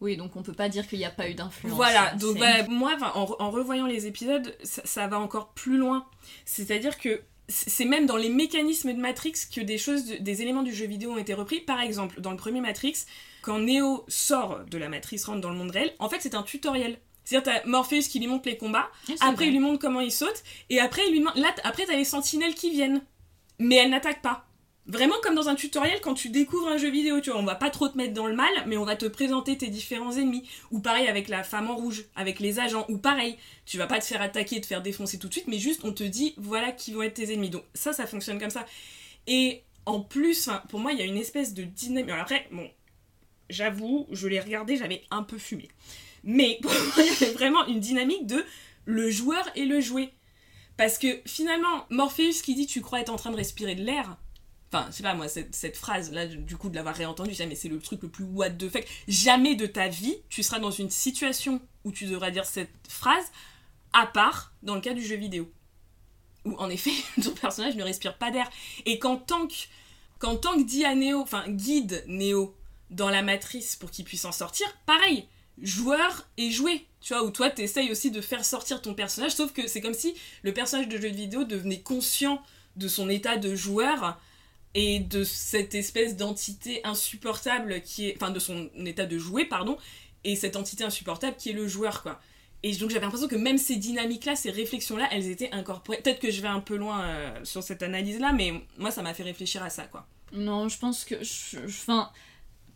[0.00, 1.74] Oui, donc on peut pas dire qu'il n'y a pas eu d'influence.
[1.74, 6.06] Voilà, donc bah, moi, en, revoyant les épisodes, ça va encore plus loin.
[6.44, 10.74] C'est-à-dire que c'est même dans les mécanismes de Matrix que des choses, des éléments du
[10.74, 11.60] jeu vidéo ont été repris.
[11.60, 13.04] Par exemple, dans le premier Matrix,
[13.42, 16.42] quand Neo sort de la matrice, rentre dans le monde réel, en fait c'est un
[16.42, 16.98] tutoriel.
[17.24, 18.88] C'est-à-dire t'as Morpheus qui lui montre les combats,
[19.20, 21.24] après il lui montre comment il saute, et après il lui.
[21.36, 23.02] Là, après t'as les sentinelles qui viennent.
[23.58, 24.46] mais elle n'attaque pas.
[24.86, 27.54] Vraiment comme dans un tutoriel quand tu découvres un jeu vidéo, tu vois, on va
[27.54, 30.46] pas trop te mettre dans le mal, mais on va te présenter tes différents ennemis.
[30.70, 33.98] Ou pareil avec la femme en rouge, avec les agents, ou pareil, tu vas pas
[33.98, 36.70] te faire attaquer, te faire défoncer tout de suite, mais juste on te dit voilà
[36.70, 37.48] qui vont être tes ennemis.
[37.48, 38.66] Donc ça, ça fonctionne comme ça.
[39.26, 42.10] Et en plus, pour moi, il y a une espèce de dynamique.
[42.10, 42.68] Après, bon,
[43.48, 45.68] j'avoue, je l'ai regardé, j'avais un peu fumé.
[46.24, 48.44] Mais pour moi, il y avait vraiment une dynamique de
[48.84, 50.12] le joueur et le jouet.
[50.76, 54.18] Parce que finalement, Morpheus qui dit tu crois être en train de respirer de l'air,
[54.74, 57.78] Enfin, je sais pas, moi, cette, phrase-là, du coup, de l'avoir réentendue, mais c'est le
[57.78, 58.84] truc le plus what the fuck.
[59.06, 63.24] Jamais de ta vie, tu seras dans une situation où tu devras dire cette phrase,
[63.92, 65.48] à part dans le cas du jeu vidéo.
[66.44, 66.90] Où, en effet,
[67.22, 68.50] ton personnage ne respire pas d'air.
[68.84, 69.54] Et qu'en tant que,
[70.18, 72.56] qu'en dit à Neo, enfin, guide Neo
[72.90, 75.28] dans la matrice pour qu'il puisse en sortir, pareil,
[75.62, 76.84] joueur et jouer.
[77.00, 79.94] Tu vois, où toi, t'essayes aussi de faire sortir ton personnage, sauf que c'est comme
[79.94, 82.42] si le personnage de jeu vidéo devenait conscient
[82.74, 84.18] de son état de joueur
[84.74, 88.16] et de cette espèce d'entité insupportable qui est.
[88.16, 89.76] Enfin, de son état de jouer, pardon,
[90.24, 92.20] et cette entité insupportable qui est le joueur, quoi.
[92.62, 95.98] Et donc j'avais l'impression que même ces dynamiques-là, ces réflexions-là, elles étaient incorporées.
[95.98, 99.12] Peut-être que je vais un peu loin euh, sur cette analyse-là, mais moi, ça m'a
[99.12, 100.06] fait réfléchir à ça, quoi.
[100.32, 101.14] Non, je pense que.
[101.66, 102.10] Enfin.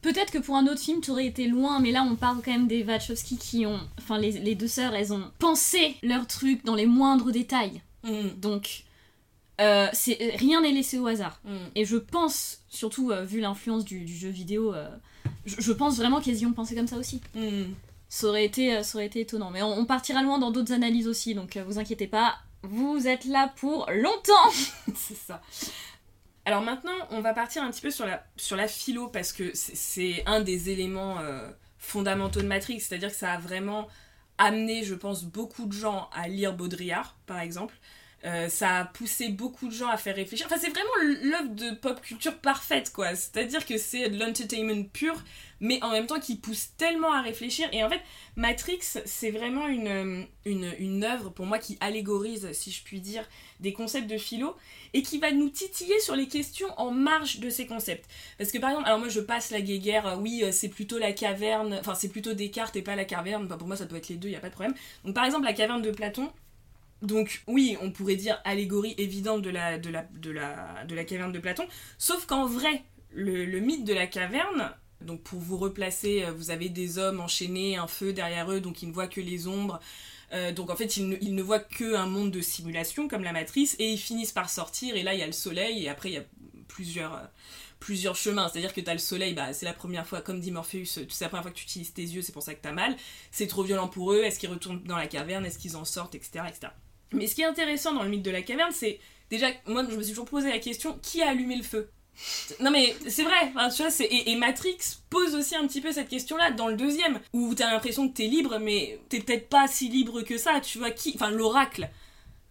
[0.00, 2.52] Peut-être que pour un autre film, tu aurais été loin, mais là, on parle quand
[2.52, 3.80] même des Wachowski qui ont.
[3.98, 7.82] Enfin, les, les deux sœurs, elles ont pensé leur truc dans les moindres détails.
[8.04, 8.28] Mm.
[8.37, 8.84] Donc,
[9.61, 9.88] euh,
[10.37, 11.40] rien n'est laissé au hasard.
[11.44, 11.57] Mm.
[11.75, 14.88] Et je pense, surtout euh, vu l'influence du, jeu vidéo, euh,
[15.47, 17.21] je, pense vraiment qu'elles y ont pensé comme ça aussi.
[17.35, 17.73] Mm.
[18.09, 19.51] Ça, aurait été, ça aurait été étonnant.
[19.51, 23.53] Mais on, partira loin dans d'autres analyses aussi, donc vous inquiétez pas, vous êtes là
[23.57, 24.51] pour longtemps
[24.94, 25.42] C'est ça.
[26.44, 29.51] Alors maintenant, on va partir un petit peu sur la, sur la philo, parce que
[29.53, 31.18] c'est un des éléments
[31.77, 33.88] fondamentaux de Matrix, c'est-à-dire que ça a vraiment
[34.38, 37.75] amené, je pense, beaucoup de gens à lire Baudrillard, par exemple.
[38.24, 40.46] Euh, ça a poussé beaucoup de gens à faire réfléchir.
[40.46, 40.90] Enfin, c'est vraiment
[41.22, 43.14] l'œuvre de pop culture parfaite, quoi.
[43.14, 45.14] C'est-à-dire que c'est de l'entertainment pur,
[45.61, 47.68] mais en même temps qui pousse tellement à réfléchir.
[47.72, 48.00] Et en fait,
[48.35, 53.24] Matrix, c'est vraiment une, une, une œuvre pour moi qui allégorise, si je puis dire,
[53.61, 54.57] des concepts de philo
[54.94, 58.09] et qui va nous titiller sur les questions en marge de ces concepts.
[58.37, 60.98] Parce que par exemple, alors moi je passe la guéguerre, euh, oui, euh, c'est plutôt
[60.98, 63.44] la caverne, enfin c'est plutôt Descartes et pas la caverne.
[63.46, 64.74] Enfin, pour moi, ça peut être les deux, il y a pas de problème.
[65.04, 66.33] Donc par exemple, la caverne de Platon
[67.02, 69.78] donc oui, on pourrait dire allégorie évidente de la,
[71.04, 72.82] caverne de Platon, sauf qu'en vrai,
[73.12, 77.76] le, mythe de la caverne, donc pour vous replacer, euh, vous avez des hommes enchaînés,
[77.76, 79.78] un feu derrière eux, donc ils ne voient que les ombres.
[80.32, 83.32] Euh, donc en fait, ils ne, ils ne voient qu'un monde de simulation comme la
[83.32, 86.11] matrice, et ils finissent par sortir, et là il y a le soleil, et après
[86.11, 86.24] il y a
[86.66, 87.24] plusieurs, euh,
[87.78, 88.48] plusieurs chemins.
[88.48, 91.20] C'est-à-dire que tu as le soleil, bah, c'est la première fois, comme dit Morpheus, c'est
[91.20, 92.96] la première fois que tu utilises tes yeux, c'est pour ça que tu as mal.
[93.30, 96.16] C'est trop violent pour eux, est-ce qu'ils retournent dans la caverne, est-ce qu'ils en sortent,
[96.16, 96.44] etc.
[96.48, 96.72] etc.
[97.12, 98.99] Mais ce qui est intéressant dans le mythe de la caverne, c'est
[99.31, 101.88] déjà, moi je me suis toujours posé la question qui a allumé le feu?
[102.61, 106.09] Non mais c'est vrai, tu vois, et, et, Matrix pose aussi un petit peu cette
[106.09, 109.88] question-là dans le deuxième, où t'as l'impression que t'es libre, mais t'es peut-être pas si
[109.88, 111.88] libre que ça, tu vois, qui, enfin l'oracle,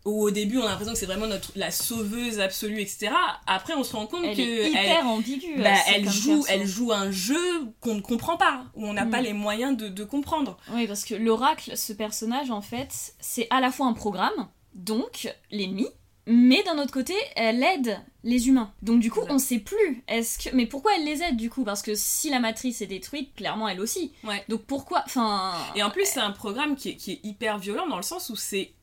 [0.08, 3.10] où au début on a l'impression que c'est vraiment notre, la sauveuse absolue, etc.
[3.46, 4.42] Après on se rend compte elle que...
[4.42, 5.62] Est hyper ambiguë.
[5.62, 7.36] Bah, elle, joue, elle joue un jeu
[7.82, 9.26] qu'on ne comprend pas, où on n'a pas mm.
[9.26, 10.58] les moyens de, de comprendre.
[10.72, 15.34] Oui, parce que l'oracle, ce personnage, en fait, c'est à la fois un programme, donc
[15.52, 15.88] l'ennemi,
[16.26, 18.74] mais d'un autre côté, elle aide les humains.
[18.82, 20.04] Donc du coup, on sait plus.
[20.08, 21.64] Est-ce que mais pourquoi elle les aide du coup?
[21.64, 24.12] Parce que si la matrice est détruite, clairement elle aussi.
[24.26, 24.44] Ouais.
[24.50, 25.54] Donc pourquoi Enfin.
[25.76, 28.30] Et en plus, c'est un programme qui est, qui est hyper violent dans le sens
[28.30, 28.74] où c'est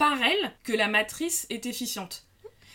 [0.00, 2.24] par elle que la matrice est efficiente.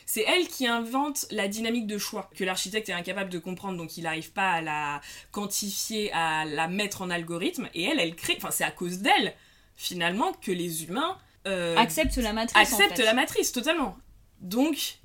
[0.06, 3.98] C'est elle qui invente la dynamique de choix que l'architecte est incapable de comprendre, donc
[3.98, 7.68] il n'arrive pas à la quantifier, à la mettre en algorithme.
[7.74, 8.36] Et elle, elle crée.
[8.38, 9.34] Enfin, c'est à cause d'elle
[9.76, 12.62] finalement que les humains euh, accepte la matrice.
[12.62, 13.98] Accepte la matrice, totalement.
[14.42, 15.00] Donc,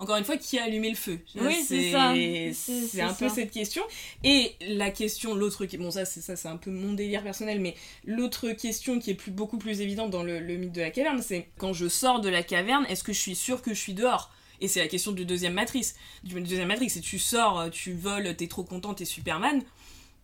[0.00, 1.20] encore une fois, qui a allumé le feu?
[1.36, 2.14] Oui, c'est ça.
[2.54, 3.82] C'est un peu cette question.
[4.24, 7.74] Et la question, l'autre, bon ça c'est ça, c'est un peu mon délire personnel, mais
[8.04, 11.48] l'autre question qui est plus, beaucoup plus évidente dans le, mythe de la caverne, c'est
[11.58, 14.32] quand je sors de la caverne, est-ce que je suis sûr que je suis dehors?
[14.62, 15.94] Et c'est la question du deuxième matrice.
[16.24, 19.62] Du deuxième matrice, c'est tu sors, tu voles, t'es trop content, t'es Superman.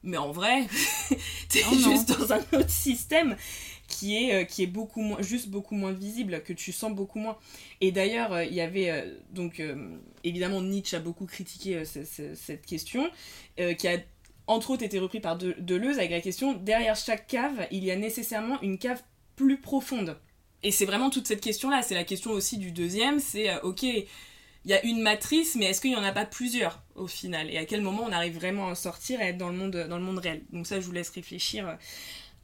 [0.02, 0.66] Mais en vrai,
[1.48, 3.36] t'es oh juste dans un autre système
[3.86, 7.18] qui est, euh, qui est beaucoup moins, juste beaucoup moins visible, que tu sens beaucoup
[7.18, 7.36] moins.
[7.80, 9.62] Et d'ailleurs, euh, il y avait, euh, donc,
[10.24, 13.08] évidemment, Nietzsche a beaucoup critiqué cette question,
[13.56, 13.98] qui a
[14.46, 17.96] entre autres été repris par Deleuze avec la question derrière chaque cave, il y a
[17.96, 19.02] nécessairement une cave
[19.34, 20.18] plus profonde.
[20.62, 24.06] Et c'est vraiment toute cette question-là, c'est la question aussi du deuxième, c'est ok, il
[24.64, 27.50] y a une matrice, mais est-ce qu'il n'y en a pas plusieurs au final?
[27.50, 29.56] Et à quel moment on arrive vraiment à en sortir et à être dans le
[29.56, 30.42] monde, dans le monde réel?
[30.52, 31.76] Donc ça, je vous laisse réfléchir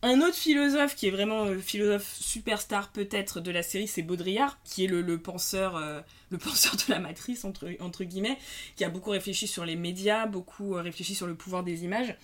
[0.05, 4.59] Un autre philosophe qui est vraiment euh, philosophe superstar peut-être de la série, c'est Baudrillard,
[4.65, 6.01] qui est le, penseur, euh,
[6.41, 8.37] penseur de la matrice entre, guillemets,
[8.75, 12.17] qui a beaucoup réfléchi sur les médias, beaucoup euh, réfléchi sur le pouvoir des images.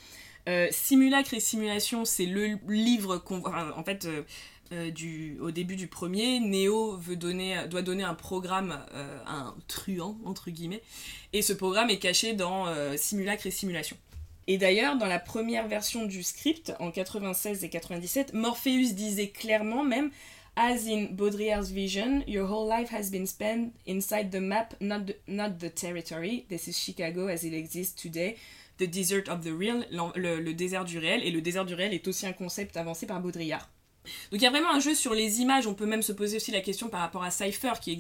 [0.71, 3.77] Simulacre et simulation, c'est le livre qu'on voit.
[3.77, 4.09] en fait,
[4.73, 8.83] au début du premier, Neo veut donner, doit donner un programme
[9.27, 10.81] un truand, entre guillemets,
[11.35, 12.65] et ce programme est caché dans
[12.97, 13.99] Simulacre et simulation.
[14.51, 19.85] Et d'ailleurs, dans la première version du script, en 96 et 97, Morpheus disait clairement
[19.85, 20.11] même
[20.57, 25.17] As in Baudrillard's vision, your whole life has been spent inside the map, not the,
[25.29, 26.47] not the territory.
[26.49, 28.37] This is Chicago as it exists today.
[28.79, 31.23] The desert of the real, le désert du réel.
[31.25, 33.69] Et le désert du réel est aussi un concept avancé par Baudrillard.
[34.31, 36.37] Donc il y a vraiment un jeu sur les images, on peut même se poser
[36.37, 37.99] aussi la question par rapport à Cypher, qui est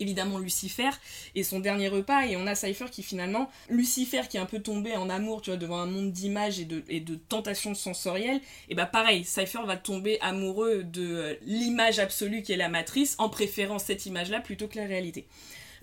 [0.00, 0.90] évidemment, Lucifer,
[1.34, 4.60] et son dernier repas, et on a Cypher qui finalement, Lucifer qui est un peu
[4.60, 8.40] tombé en amour, tu vois, devant un monde d'images et de, et de tentations sensorielles,
[8.68, 13.14] et bah pareil, Cypher va tomber amoureux de euh, l'image absolue qui est la matrice,
[13.18, 15.26] en préférant cette image-là plutôt que la réalité.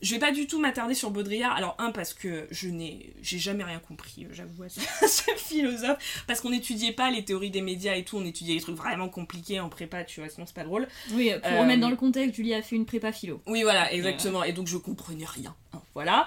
[0.02, 1.56] Je vais pas du tout m'attarder sur Baudrillard.
[1.56, 6.24] Alors, un, parce que je n'ai j'ai jamais rien compris, euh, j'avoue, à ce, philosophe.
[6.28, 9.10] Parce qu'on n'étudiait pas les théories des médias et tout, on étudiait les trucs vraiment
[9.10, 10.88] compliqués en prépa, tu vois, sinon c'est pas drôle.
[11.14, 13.42] Oui, pour euh, remettre dans le contexte, Julie a fait une prépa philo.
[13.48, 14.44] Oui, voilà, exactement.
[14.44, 15.56] Et donc, je comprenais rien.
[15.74, 16.26] Hein, voilà.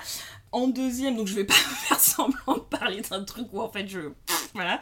[0.53, 1.55] En deuxième, donc je vais pas
[1.89, 4.01] faire semblant de parler d'un truc où en fait je.
[4.55, 4.81] Voilà.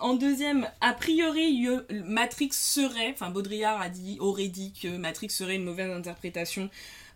[0.00, 1.66] En deuxième, a priori,
[2.04, 6.70] Matrix serait, enfin Baudrillard a dit, aurait dit que Matrix serait une mauvaise interprétation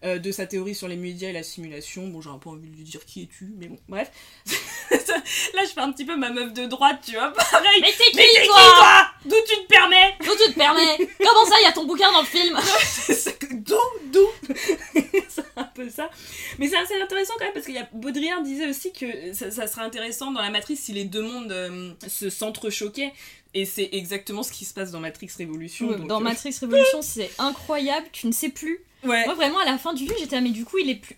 [0.05, 2.09] euh, de sa théorie sur les médias et la simulation.
[2.09, 4.11] Bon, un peu envie de lui dire qui es-tu, mais bon, bref.
[5.55, 7.81] Là, je fais un petit peu ma meuf de droite, tu vois, pareil.
[7.81, 11.65] Mais c'est qui, toi, D'où tu te permets D'où tu te permets Comment ça, il
[11.65, 12.59] y a ton bouquin dans le film
[13.53, 13.77] D'où
[14.13, 14.27] D'où
[15.29, 16.11] C'est un peu ça.
[16.59, 19.67] Mais c'est assez intéressant quand même, parce qu'il y a Baudrillard disait aussi que ça,
[19.67, 23.13] serait intéressant dans la matrice si les deux mondes euh, se s'entrechoquaient.
[23.55, 25.99] Et c'est exactement ce qui se passe dans Matrix Révolution.
[26.07, 29.25] dans euh, Matrix Révolution, c'est incroyable, tu ne sais plus Ouais.
[29.25, 31.17] Moi, vraiment, à la fin du film, j'étais, ah, mais du coup, il est plus.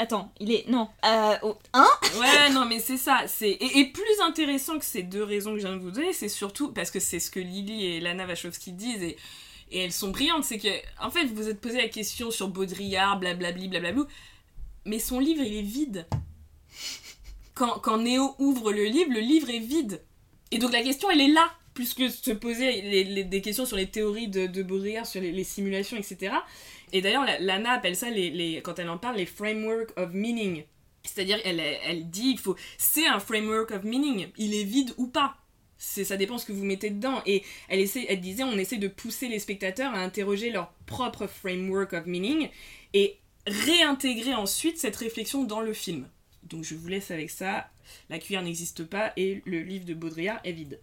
[0.00, 0.66] Attends, il est.
[0.66, 0.88] Non.
[1.04, 1.52] Euh.
[1.74, 3.26] Hein Ouais, non, mais c'est ça.
[3.42, 6.72] Et, plus intéressant que ces deux raisons que je viens de vous donner, c'est surtout
[6.72, 9.18] parce que c'est ce que Lily et Lana Wachowski disent et,
[9.70, 10.44] et elles sont brillantes.
[10.44, 10.68] C'est que,
[11.04, 14.04] en fait, vous vous êtes posé la question sur Baudrillard, blablabli, blablabla.
[14.86, 16.06] Mais son livre, il est vide.
[17.52, 20.02] Quand, quand Néo ouvre le livre, le livre est vide.
[20.50, 23.86] Et donc la question, elle est là plus que se poser des questions sur les
[23.86, 26.34] théories de, de Baudrillard, sur les, simulations, etc.
[26.92, 30.64] Et d'ailleurs, Lana appelle ça, les, quand elle en parle, les framework of meaning.
[31.04, 34.28] C'est-à-dire, elle, elle dit, il faut, c'est un framework of meaning.
[34.36, 35.36] Il est vide ou pas.
[35.78, 37.22] Ça dépend ce que vous mettez dedans.
[37.24, 41.26] Et elle, essaie, elle disait, on essaie de pousser les spectateurs à interroger leur propre
[41.26, 42.50] framework of meaning
[42.92, 46.06] et réintégrer ensuite cette réflexion dans le film.
[46.42, 47.70] Donc je vous laisse avec ça.
[48.10, 50.80] La cuillère n'existe pas et le livre de Baudrillard est vide.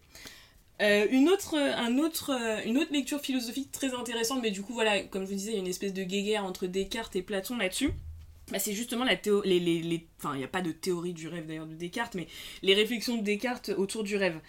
[0.81, 4.73] Euh, une, autre, un autre, euh, une autre lecture philosophique très intéressante, mais du coup,
[4.73, 7.23] voilà, comme je vous disais, il y a une espèce de guéguerre entre Descartes et
[7.23, 7.91] Platon là-dessus.
[8.51, 9.59] Bah, c'est justement la théorie.
[9.59, 10.07] Les, les.
[10.19, 12.27] Enfin, il n'y a pas de théorie du rêve d'ailleurs de Descartes, mais
[12.61, 14.39] les réflexions de Descartes autour du rêve.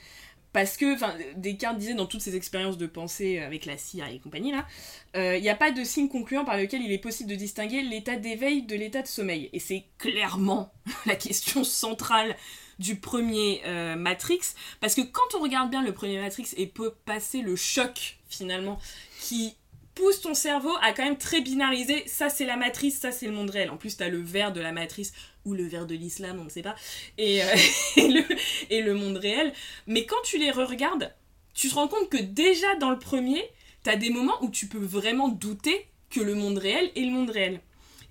[0.53, 0.97] Parce que,
[1.37, 4.67] Descartes disait dans toutes ses expériences de pensée avec la CIA et compagnie, là,
[5.15, 7.83] euh, il n'y a pas de signe concluant par lequel il est possible de distinguer
[7.83, 9.51] l'état d'éveil de l'état de sommeil.
[9.53, 10.73] Et c'est clairement
[11.07, 12.35] la question centrale
[12.79, 14.41] du premier euh, Matrix,
[14.81, 18.79] parce que quand on regarde bien le premier Matrix et peut passer le choc finalement
[19.21, 19.57] qui
[19.95, 23.33] pousse ton cerveau à quand même très binariser ça c'est la matrice, ça c'est le
[23.33, 23.71] monde réel.
[23.71, 25.13] En plus t'as le verre de la matrice
[25.45, 26.77] ou le verre de l'islam, on ne sait pas,
[27.17, 27.47] et, euh,
[27.97, 28.23] et, le,
[28.71, 29.53] et le monde réel.
[29.87, 31.13] Mais quand tu les re-regardes,
[31.55, 33.43] tu te rends compte que déjà dans le premier,
[33.83, 37.31] t'as des moments où tu peux vraiment douter que le monde réel est le monde
[37.31, 37.61] réel.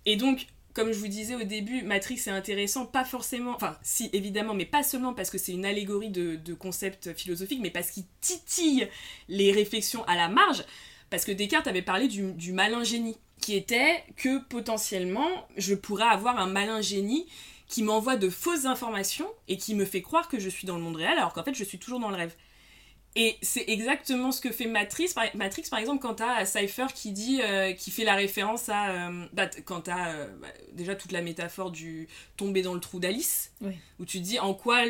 [0.05, 0.47] Et donc
[0.77, 4.67] comme je vous disais au début, Matrix est intéressant, pas forcément, enfin si évidemment, mais
[4.67, 8.87] pas seulement parce que c'est une allégorie de, concepts philosophiques, mais parce qu'il titille
[9.27, 10.63] les réflexions à la marge,
[11.09, 16.37] parce que Descartes avait parlé du, malin génie, qui était que potentiellement je pourrais avoir
[16.37, 17.25] un malin génie
[17.67, 20.83] qui m'envoie de fausses informations et qui me fait croire que je suis dans le
[20.83, 22.35] monde réel alors qu'en fait je suis toujours dans le rêve.
[23.19, 25.09] Et c'est exactement ce que fait Matrix.
[25.15, 28.91] Par, Matrix, par exemple, quand t'as Cypher qui dit, euh, qui fait la référence à,
[28.91, 32.99] euh, bah, quand t'as euh, bah, déjà toute la métaphore du tomber dans le trou
[32.99, 33.53] d'Alice,
[33.99, 34.83] où tu dis en quoi,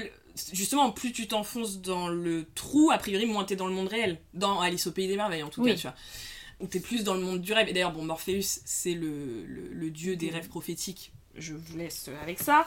[0.51, 4.19] justement, plus tu t'enfonces dans le trou, a priori, moins t'es dans le monde réel.
[4.33, 5.95] Dans Alice au pays des merveilles, en tout cas, tu vois.
[6.59, 7.69] Où t'es plus dans le monde du rêve.
[7.69, 12.39] Et d'ailleurs, bon, Morpheus, c'est le, le, dieu des rêves prophétiques je vous laisse avec
[12.39, 12.65] ça.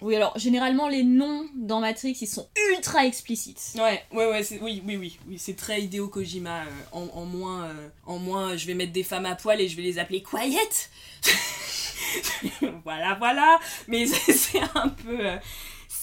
[0.00, 3.72] Oui, alors généralement les noms dans Matrix ils sont ultra explicites.
[3.76, 6.62] Ouais, ouais, ouais, oui, oui, oui, oui, c'est très Hideo Kojima.
[6.62, 9.76] Euh, en, moins, euh, en moins, je vais mettre des femmes à poil et je
[9.76, 10.90] vais les appeler Quiet.
[12.84, 13.58] voilà, voilà.
[13.88, 15.26] Mais c'est un peu.
[15.26, 15.36] Euh,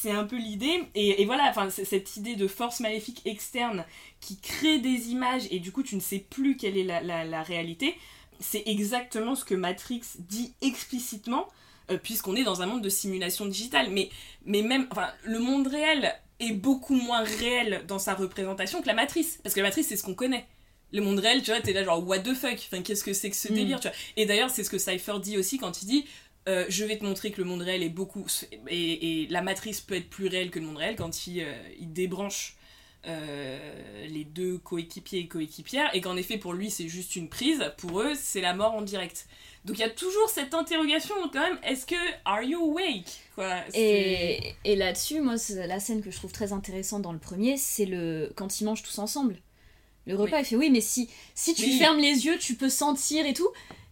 [0.01, 0.83] c'est un peu l'idée.
[0.95, 3.85] Et, voilà, enfin, cette idée de force maléfique externe
[4.21, 7.95] qui crée des images et du coup tu ne sais plus quelle est la, réalité,
[8.39, 11.47] c'est exactement ce que Matrix dit explicitement,
[11.91, 13.89] euh, puisqu'on est dans un monde de simulation digitale.
[13.89, 14.09] Mais,
[14.45, 18.93] mais même, enfin, le monde réel est beaucoup moins réel dans sa représentation que la
[18.93, 19.39] matrice.
[19.43, 20.45] Parce que la matrice, c'est ce qu'on connaît.
[20.91, 22.53] Le monde réel, tu vois, t'es là genre, what the fuck?
[22.53, 23.55] Enfin, qu'est-ce que c'est que ce mm.
[23.55, 23.97] délire, tu vois?
[24.17, 26.05] Et d'ailleurs, c'est ce que Cypher dit aussi quand il dit,
[26.47, 28.25] euh, je vais te montrer que le monde réel est beaucoup.
[28.69, 31.93] Et, la matrice peut être plus réelle que le monde réel quand il, euh, il
[31.93, 32.55] débranche
[33.07, 37.71] euh, les deux coéquipiers et coéquipières, et qu'en effet, pour lui, c'est juste une prise.
[37.77, 39.27] Pour eux, c'est la mort en direct.
[39.65, 41.95] Donc il y a toujours cette interrogation quand même, est-ce que
[42.25, 47.01] are you awake quoi, Et, et là-dessus, moi, la scène que je trouve très intéressante
[47.01, 49.41] dans le premier, c'est le quand ils mangent tous ensemble.
[50.05, 53.25] Le repas, il fait oui, mais si, si tu fermes les yeux, tu peux sentir
[53.25, 53.49] et tout.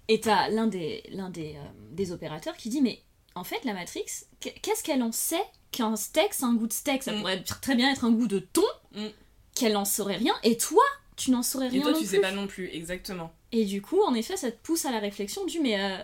[0.07, 3.01] Et t'as l'un des, l'un des, euh, des opérateurs qui dit mais
[3.35, 4.05] en fait la Matrix,
[4.39, 7.20] qu'est-ce qu'elle en sait qu'un steak c'est un goût de steak Ça mm.
[7.20, 8.63] pourrait très bien être un goût de thon,
[8.95, 9.07] mm.
[9.55, 10.34] qu'elle n'en saurait rien.
[10.43, 10.84] Et toi,
[11.15, 11.82] tu n'en saurais rien.
[11.82, 13.34] Et toi, tu sais pas non plus, exactement.
[13.51, 15.97] Et du coup, en effet, ça te pousse à la réflexion du mais euh,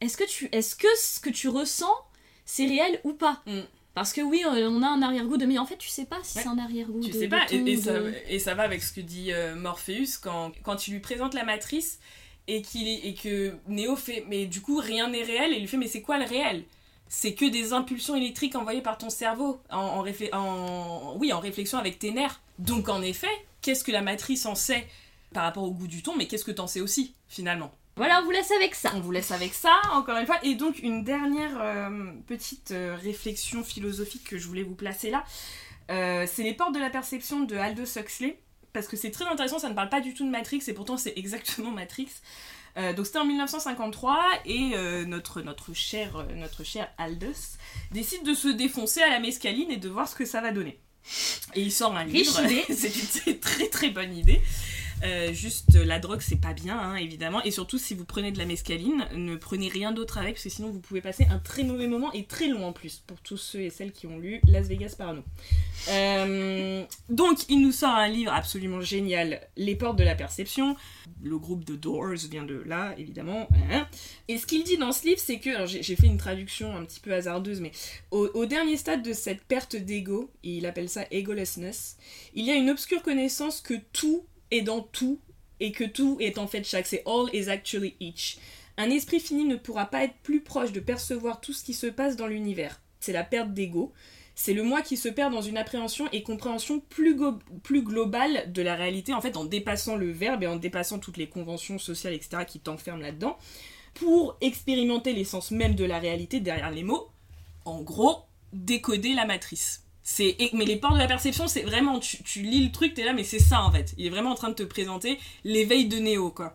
[0.00, 1.94] est-ce que tu, est-ce que ce que tu ressens
[2.44, 3.42] c'est réel ou pas?
[3.46, 3.60] Mm.
[3.94, 6.18] Parce que oui, euh, on a un arrière-goût de mais en fait, tu sais pas
[6.22, 7.00] si c'est un arrière-goût.
[7.00, 7.94] Tu sais pas, et, ça,
[8.28, 11.98] et, ça, va avec ce que dit Morpheus quand, quand tu lui présentes la matrice
[12.46, 15.68] et, qu'il et que Neo fait mais du coup rien n'est réel et il lui
[15.68, 16.64] fait mais c'est quoi le réel?
[17.08, 21.98] C'est que des impulsions électriques envoyées par ton cerveau en, en, oui, en réflexion avec
[21.98, 22.40] tes nerfs.
[22.58, 23.28] Donc en effet,
[23.62, 24.86] qu'est-ce que la matrice en sait
[25.32, 27.70] par rapport au goût du ton, mais qu'est-ce que t'en sais aussi finalement?
[27.96, 28.92] Voilà, on vous laisse avec ça.
[28.94, 30.38] On vous laisse avec ça, encore une fois.
[30.44, 35.24] Et donc, une dernière euh, petite euh, réflexion philosophique que je voulais vous placer là.
[35.90, 38.38] Euh, c'est les portes de la perception de Aldous Huxley
[38.72, 40.96] parce que c'est très intéressant, ça ne parle pas du tout de Matrix et pourtant
[40.96, 42.08] c'est exactement Matrix.
[42.76, 47.56] Euh, donc c'était en 1953 et euh, notre, notre, cher, euh, notre cher Aldous
[47.90, 50.80] décide de se défoncer à la mescaline et de voir ce que ça va donner.
[51.54, 52.40] Et il sort un livre,
[52.70, 54.40] c'est une très très bonne idée.
[55.04, 58.38] Euh, juste la drogue c'est pas bien hein, évidemment et surtout si vous prenez de
[58.38, 61.62] la mescaline ne prenez rien d'autre avec parce que sinon vous pouvez passer un très
[61.62, 64.40] mauvais moment et très long en plus pour tous ceux et celles qui ont lu
[64.48, 65.22] Las Vegas Parano.
[65.88, 70.76] Euh, donc il nous sort un livre absolument génial Les portes de la perception.
[71.22, 73.48] Le groupe de Doors vient de là évidemment.
[73.70, 73.86] Hein.
[74.26, 77.00] Et ce qu'il dit dans ce livre c'est que j'ai fait une traduction un petit
[77.00, 77.70] peu hasardeuse mais
[78.10, 81.96] au, au dernier stade de cette perte d'ego, il appelle ça egolessness,
[82.34, 85.20] il y a une obscure connaissance que tout est dans tout
[85.60, 86.86] et que tout est en fait chaque.
[86.86, 88.38] C'est all is actually each.
[88.76, 91.86] Un esprit fini ne pourra pas être plus proche de percevoir tout ce qui se
[91.86, 92.80] passe dans l'univers.
[93.00, 93.92] C'est la perte d'ego.
[94.36, 97.16] C'est le moi qui se perd dans une appréhension et compréhension plus,
[97.64, 101.16] plus globale de la réalité, en fait, en dépassant le verbe et en dépassant toutes
[101.16, 103.36] les conventions sociales, etc., qui t'enferment là-dedans,
[103.94, 107.08] pour expérimenter l'essence même de la réalité derrière les mots.
[107.64, 109.87] En gros, décoder la matrice
[110.52, 113.24] mais les portes de la perception c'est vraiment tu, lis le truc t'es là mais
[113.24, 113.94] c'est ça en fait.
[113.98, 116.54] Il est vraiment en train de te présenter l'éveil de Néo quoi.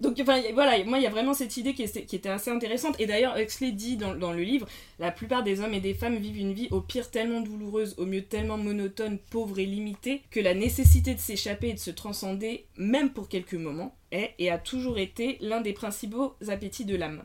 [0.00, 2.98] Donc enfin voilà moi il y a vraiment cette idée qui, était assez intéressante.
[2.98, 4.66] Et d'ailleurs Huxley dit dans, le livre
[4.98, 8.06] la plupart des hommes et des femmes vivent une vie au pire tellement douloureuse au
[8.06, 12.66] mieux tellement monotone pauvre et limitée que la nécessité de s'échapper et de se transcender
[12.76, 17.24] même pour quelques moments est et a toujours été l'un des principaux appétits de l'âme.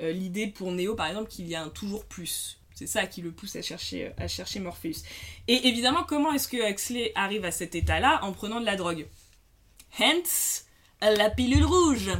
[0.00, 3.20] Euh, l'idée pour Néo par exemple qu'il y a un toujours plus c'est ça qui
[3.20, 5.02] le pousse à chercher, à chercher Morpheus.
[5.48, 9.06] Et évidemment, comment est-ce que Huxley arrive à cet état-là En prenant de la drogue?
[9.98, 10.64] Hence,
[11.02, 12.10] la pilule rouge.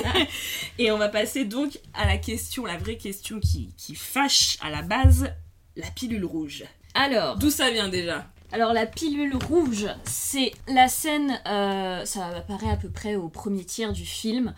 [0.78, 4.80] et on va passer donc à la question, la vraie question qui, fâche à la
[4.80, 5.30] base,
[5.76, 6.64] la pilule rouge.
[6.94, 7.36] Alors.
[7.36, 8.26] D'où ça vient déjà?
[8.50, 13.66] Alors la pilule rouge, c'est la scène, euh, ça apparaît à peu près au premier
[13.66, 14.54] tiers du film,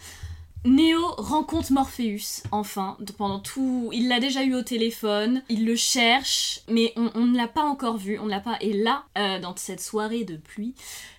[0.65, 3.91] Neo rencontre Morpheus, enfin, pendant tout...
[3.93, 7.99] Il l'a déjà eu au téléphone, il le cherche, mais on, ne l'a pas encore
[7.99, 8.57] vu, on ne l'a pas...
[8.63, 10.75] Et là, euh, dans cette soirée de pluie,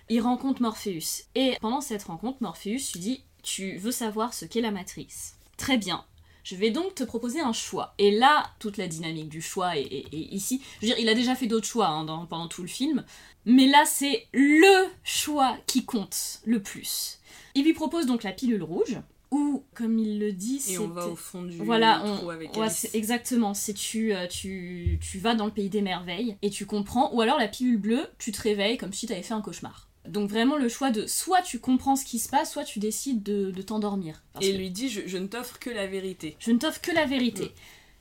[0.08, 1.26] il rencontre Morpheus.
[1.36, 5.78] Et pendant cette rencontre, Morpheus lui dit «Tu veux savoir ce qu'est la matrice?» Très
[5.78, 6.04] bien,
[6.42, 7.94] je vais donc te proposer un choix.
[7.98, 10.60] Et là, toute la dynamique du choix est, ici.
[10.80, 13.04] Je veux dire, il a déjà fait d'autres choix hein, pendant tout le film.
[13.44, 17.20] Mais là, c'est LE choix qui compte le plus.
[17.54, 18.98] Il lui propose donc la pilule rouge.
[19.32, 22.50] Ou, comme il le dit, et on va au fond du voilà, on, avec
[22.94, 23.54] exactement.
[23.54, 27.12] C'est tu, euh, tu, tu vas dans le pays des merveilles et tu comprends.
[27.12, 29.88] Ou alors la pilule bleue, tu te réveilles comme si tu avais fait un cauchemar.
[30.06, 33.24] Donc vraiment le choix de soit tu comprends ce qui se passe, soit tu décides
[33.24, 34.22] de, de t'endormir.
[34.40, 36.36] Et lui dit je, ne t'offre que la vérité.
[36.38, 37.46] Je ne t'offre que la vérité.
[37.46, 37.50] Mm.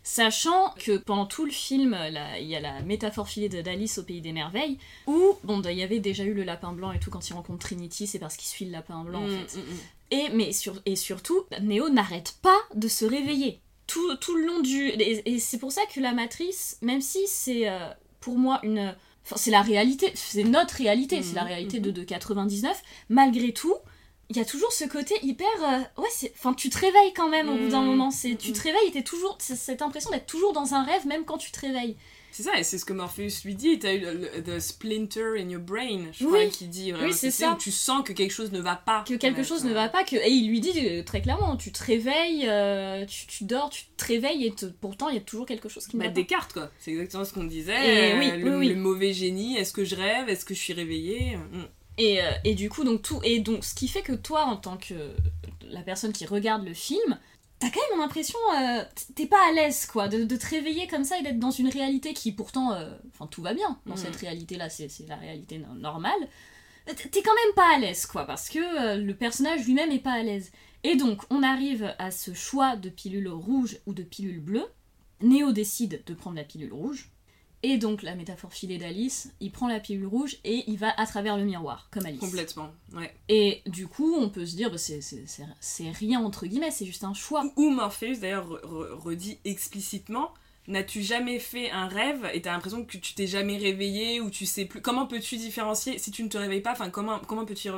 [0.08, 1.98] Sachant que pendant tout le film,
[2.40, 5.82] il y a la métaphore filée d'Alice au Pays des Merveilles, où, bon, il y
[5.82, 8.48] avait déjà eu le lapin blanc et tout, quand il rencontre Trinity, c'est parce qu'il
[8.48, 9.58] suit le lapin blanc, en mm, fait.
[9.58, 9.64] Mm.
[10.16, 13.59] Et, mais sur, et surtout, Neo n'arrête pas de se réveiller.
[13.86, 14.88] tout, tout le long du.
[14.88, 17.89] Et, c'est pour ça que la matrice, même si c'est euh,
[18.22, 18.95] pour moi une.
[19.26, 21.95] Enfin, c'est la réalité, c'est notre réalité, c'est la mhm, réalité de, mhm.
[21.95, 22.82] de 99.
[23.09, 23.76] Malgré tout,
[24.30, 25.47] il y a toujours ce côté hyper.
[25.63, 26.32] Euh, ouais, c'est.
[26.38, 28.11] Enfin, tu te réveilles quand même au bout d'un mhm, moment.
[28.11, 29.38] C'est, tu te réveilles et t'es toujours.
[29.39, 31.97] Cette impression d'être toujours dans un rêve, même quand tu te réveilles.
[32.36, 33.80] C'est ça, et c'est ce que Morpheus lui dit.
[33.80, 37.54] T'as eu le, the splinter in your brain, je crois, qui dit Oui, c'est ça.
[37.54, 39.06] Où tu sens que quelque chose ne va pas.
[39.08, 40.04] Que quelque chose ne va pas.
[40.04, 40.18] Que...
[40.18, 43.86] Et il lui dit euh, très clairement tu te réveilles, euh, tu, tu, dors, tu
[43.96, 46.52] te réveilles, et pourtant il y a toujours quelque chose qui ne va des cartes,
[46.52, 46.70] quoi.
[46.78, 48.12] C'est exactement ce qu'on disait.
[48.12, 50.74] Et, oui, le, oui, le, mauvais génie, est-ce que je rêve Est-ce que je suis
[50.74, 51.62] réveillée mm.
[52.00, 53.22] et, euh, et du coup, donc tout.
[53.24, 54.94] Et donc, ce qui fait que toi, en tant que
[55.62, 57.18] la personne qui regarde le film,
[57.60, 58.84] t'as quand même l'impression, euh,
[59.16, 62.14] t'es pas à l'aise quoi, de, te réveiller comme ça et d'être dans une réalité
[62.14, 64.26] qui pourtant, euh, enfin tout va bien dans cette mm.
[64.26, 66.28] réalité-là, c'est la réalité normale.
[66.86, 70.14] T'es quand même pas à l'aise quoi, parce que euh, le personnage lui-même est pas
[70.14, 70.51] à l'aise.
[70.84, 74.68] Et donc on arrive à ce choix de pilule rouge ou de pilule bleue.
[75.22, 77.10] Néo décide de prendre la pilule rouge.
[77.68, 81.07] Et donc, la métaphore filée d'Alice, il prend la pilule rouge et il va à
[81.07, 82.20] travers le miroir, comme Alice.
[82.20, 83.11] Complètement, ouais.
[83.28, 87.16] Et du coup, on peut se dire, bah, c'est rien entre guillemets, c'est juste un
[87.16, 87.43] choix.
[87.55, 88.47] Ou Morpheus, d'ailleurs,
[89.03, 90.30] redit explicitement
[90.68, 94.47] N'as-tu jamais fait un rêve et t'as l'impression que tu t'es jamais réveillé ou tu
[94.47, 97.70] sais plus Comment peux-tu différencier si tu ne te réveilles pas Enfin, comment comment peux-tu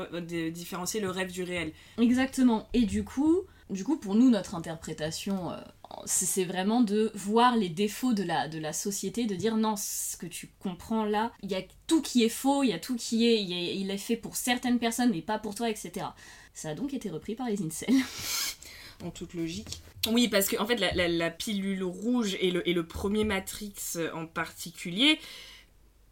[0.52, 1.74] différencier le rêve du réel?
[1.98, 2.70] Exactement.
[2.74, 5.58] Et du coup, du coup, pour nous, notre interprétation, euh,
[6.06, 10.18] c'est vraiment de voir les défauts de la, de la société, de dire non, ce
[10.18, 12.96] que tu comprends là, il y a tout qui est faux, il y a tout
[12.96, 16.08] qui est, il est, fait pour certaines personnes, mais pas pour toi, etc.
[16.54, 17.96] Ça a donc été repris par les incels.
[19.04, 19.82] en toute logique.
[20.10, 23.74] Oui, parce que en fait, la, pilule rouge et le, et le premier Matrix
[24.14, 25.20] en particulier,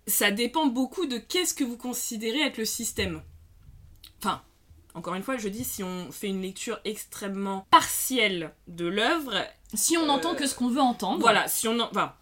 [0.08, 3.24] ça dépend beaucoup de qu'est-ce que vous considérez être le système.
[4.20, 4.44] Enfin,
[4.96, 9.34] encore une fois, je dis, si on fait une lecture extrêmement partielle de l'œuvre.
[9.74, 11.20] Si on n'entend que ce qu'on veut entendre.
[11.20, 11.90] Voilà, si on en.
[11.90, 12.14] Enfin,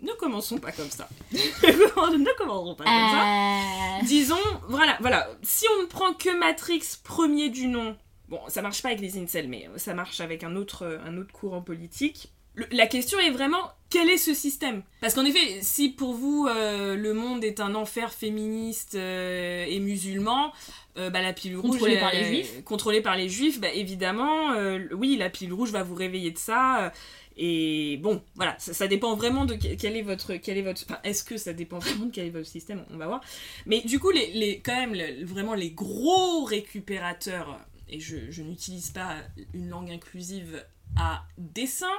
[0.00, 1.08] ne commençons pas comme ça.
[1.32, 4.00] ne commençons pas comme ça.
[4.00, 4.06] Euh.
[4.06, 4.36] Disons,
[4.68, 5.28] voilà, voilà.
[5.42, 7.96] Si on ne prend que Matrix premier du nom,
[8.28, 11.32] bon, ça marche pas avec les incels, mais ça marche avec un autre, un autre
[11.32, 12.32] courant politique
[12.70, 14.82] la question est vraiment quel est ce système?
[15.00, 19.78] Parce qu'en effet, si pour vous euh, le monde est un enfer féministe euh, et
[19.78, 20.52] musulman,
[20.96, 24.54] euh, bah, la pilule rouge contrôlée par les juifs, contrôlée par les juifs, bah, évidemment,
[24.92, 26.92] oui, la pilule rouge va vous réveiller de ça.
[27.36, 31.36] et bon, voilà, ça, dépend vraiment de quel est votre, quel est votre, est-ce que
[31.36, 33.20] ça dépend vraiment de quel est votre système On va voir.
[33.66, 38.90] Mais du coup, les, les quand même, vraiment les gros récupérateurs et je, je n'utilise
[38.90, 39.16] pas
[39.54, 40.64] une langue inclusive
[40.96, 41.92] à dessin,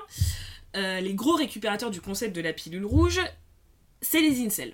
[0.75, 3.21] euh, les gros récupérateurs du concept de la pilule rouge,
[4.01, 4.73] c'est les incels.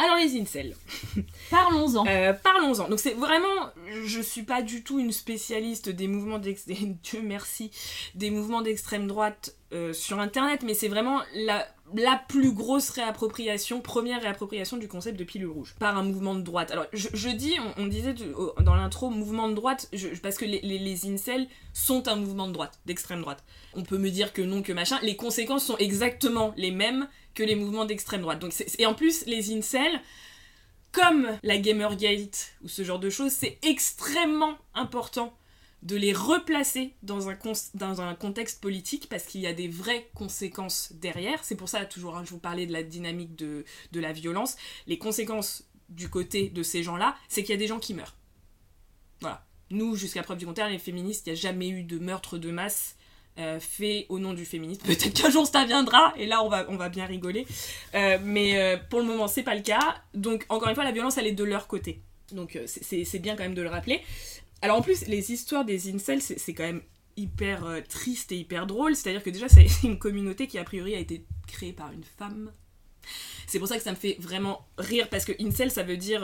[0.00, 0.76] Alors les incels.
[1.50, 2.06] Parlons-en.
[2.06, 2.88] Euh, parlons-en.
[2.88, 3.72] Donc c'est vraiment,
[4.04, 7.72] je suis pas du tout une spécialiste des mouvements d'extrême, Dieu merci,
[8.14, 13.80] des mouvements d'extrême droite euh, sur Internet, mais c'est vraiment la, la plus grosse réappropriation,
[13.80, 16.70] première réappropriation du concept de pilule rouge par un mouvement de droite.
[16.70, 18.14] Alors je, dis, on, disait
[18.60, 19.90] dans l'intro mouvement de droite,
[20.22, 23.42] parce que les, les, les incels sont un mouvement de droite, d'extrême droite.
[23.74, 24.98] On peut me dire que non, que machin.
[25.02, 27.08] Les conséquences sont exactement les mêmes
[27.38, 28.40] que les mouvements d'extrême droite.
[28.40, 30.02] Donc et en plus, les incels,
[30.90, 35.32] comme la Gamergate ou ce genre de choses, c'est extrêmement important
[35.84, 37.38] de les replacer dans un,
[37.74, 41.44] dans un contexte politique parce qu'il y a des vraies conséquences derrière.
[41.44, 44.56] C'est pour ça, toujours, hein, je vous parlais de la dynamique de, de la violence.
[44.88, 48.16] Les conséquences du côté de ces gens-là, c'est qu'il y a des gens qui meurent.
[49.20, 49.46] Voilà.
[49.70, 52.50] Nous, jusqu'à preuve du contraire, les féministes, il n'y a jamais eu de meurtre de
[52.50, 52.96] masse
[53.38, 54.82] euh, fait au nom du féminisme.
[54.82, 57.46] Peut-être qu'un jour ça viendra, et là on va, on va bien rigoler.
[57.94, 60.02] Euh, mais euh, pour le moment, c'est pas le cas.
[60.12, 62.00] Donc, encore une fois, la violence, elle est de leur côté.
[62.32, 64.02] Donc, c'est bien quand même de le rappeler.
[64.60, 66.82] Alors, en plus, les histoires des incels, c'est quand même
[67.16, 68.96] hyper triste et hyper drôle.
[68.96, 72.50] C'est-à-dire que déjà, c'est une communauté qui, a priori, a été créée par une femme.
[73.46, 76.22] C'est pour ça que ça me fait vraiment rire, parce que incel, ça veut dire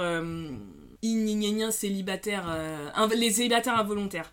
[1.71, 4.33] célibataire, les célibataires involontaires.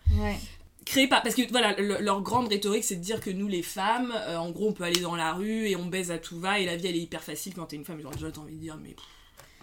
[0.83, 4.11] Créé par parce que voilà leur grande rhétorique c'est de dire que nous les femmes
[4.15, 6.59] euh, en gros on peut aller dans la rue et on baise à tout va
[6.59, 8.01] et la vie elle est hyper facile quand t'es une femme.
[8.01, 8.95] Genre déjà envie de dire mais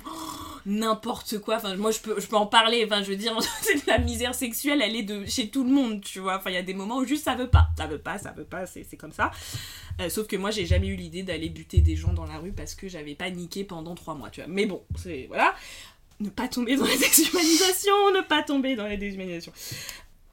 [0.67, 1.57] n'importe quoi.
[1.57, 2.85] Enfin moi je peux je peux en parler.
[2.85, 6.03] Enfin je veux dire c'est la misère sexuelle elle est de chez tout le monde
[6.03, 6.37] tu vois.
[6.37, 7.69] Enfin il y a des moments où juste ça veut pas.
[7.77, 9.33] Ça veut pas ça veut pas c'est comme ça.
[10.01, 12.53] Euh, sauf que moi j'ai jamais eu l'idée d'aller buter des gens dans la rue
[12.53, 14.49] parce que j'avais pas niqué pendant trois mois tu vois.
[14.49, 15.53] Mais bon c'est voilà.
[16.21, 19.53] Ne pas tomber dans la déshumanisation ne pas tomber dans la déshumanisation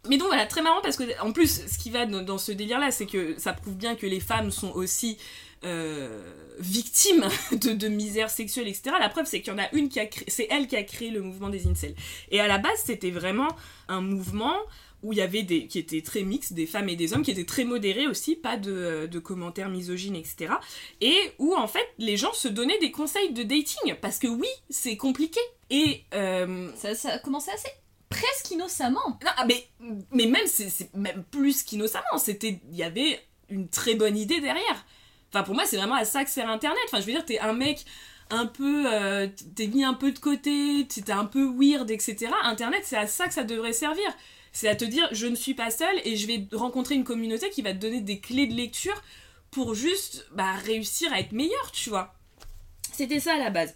[0.09, 2.91] Mais donc voilà, très marrant parce que en plus, ce qui va dans, ce délire-là,
[2.91, 5.17] c'est que ça prouve bien que les femmes sont aussi
[5.63, 6.21] euh,
[6.59, 8.95] victimes de, de, misère sexuelle, etc.
[8.99, 10.83] La preuve, c'est qu'il y en a une qui a créé, c'est elle qui a
[10.83, 11.95] créé le mouvement des incels.
[12.31, 13.49] Et à la base, c'était vraiment
[13.87, 14.55] un mouvement
[15.03, 17.31] où il y avait des qui étaient très mixtes, des femmes et des hommes, qui
[17.31, 20.53] étaient très modérés aussi, pas de, de, commentaires misogynes, etc.
[20.99, 24.47] Et où en fait les gens se donnaient des conseils de dating parce que oui,
[24.69, 25.39] c'est compliqué.
[25.69, 26.69] Et euh...
[26.75, 27.69] ça, ça a commencé assez
[28.15, 29.07] presque innocemment.
[29.07, 29.67] Non, ah, mais
[30.11, 32.17] mais même c'est même plus qu'innocemment.
[32.17, 34.85] C'était il y avait une très bonne idée derrière.
[35.31, 36.79] Enfin pour moi c'est vraiment à ça que sert Internet.
[36.87, 37.85] Enfin je veux dire t'es un mec
[38.29, 42.27] un peu euh, t'es mis un peu de côté, t'es un peu weird, etc.
[42.43, 44.11] Internet c'est à ça que ça devrait servir
[44.55, 47.49] c'est à te dire je ne suis pas seule et je vais rencontrer une communauté
[47.49, 48.99] qui va te donner des clés de lecture
[49.51, 52.15] pour juste bah, réussir à être meilleur, tu vois.
[52.93, 53.73] C'était ça à la base.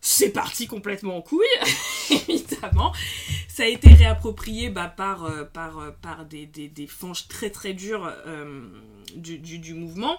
[0.00, 1.44] C'est parti complètement en couille,
[2.10, 2.92] évidemment.
[3.48, 7.50] Ça a été réapproprié bah, par, euh, par, euh, par des, des, des, fanges très
[7.50, 8.62] très dures euh,
[9.14, 10.18] du, du, du, mouvement.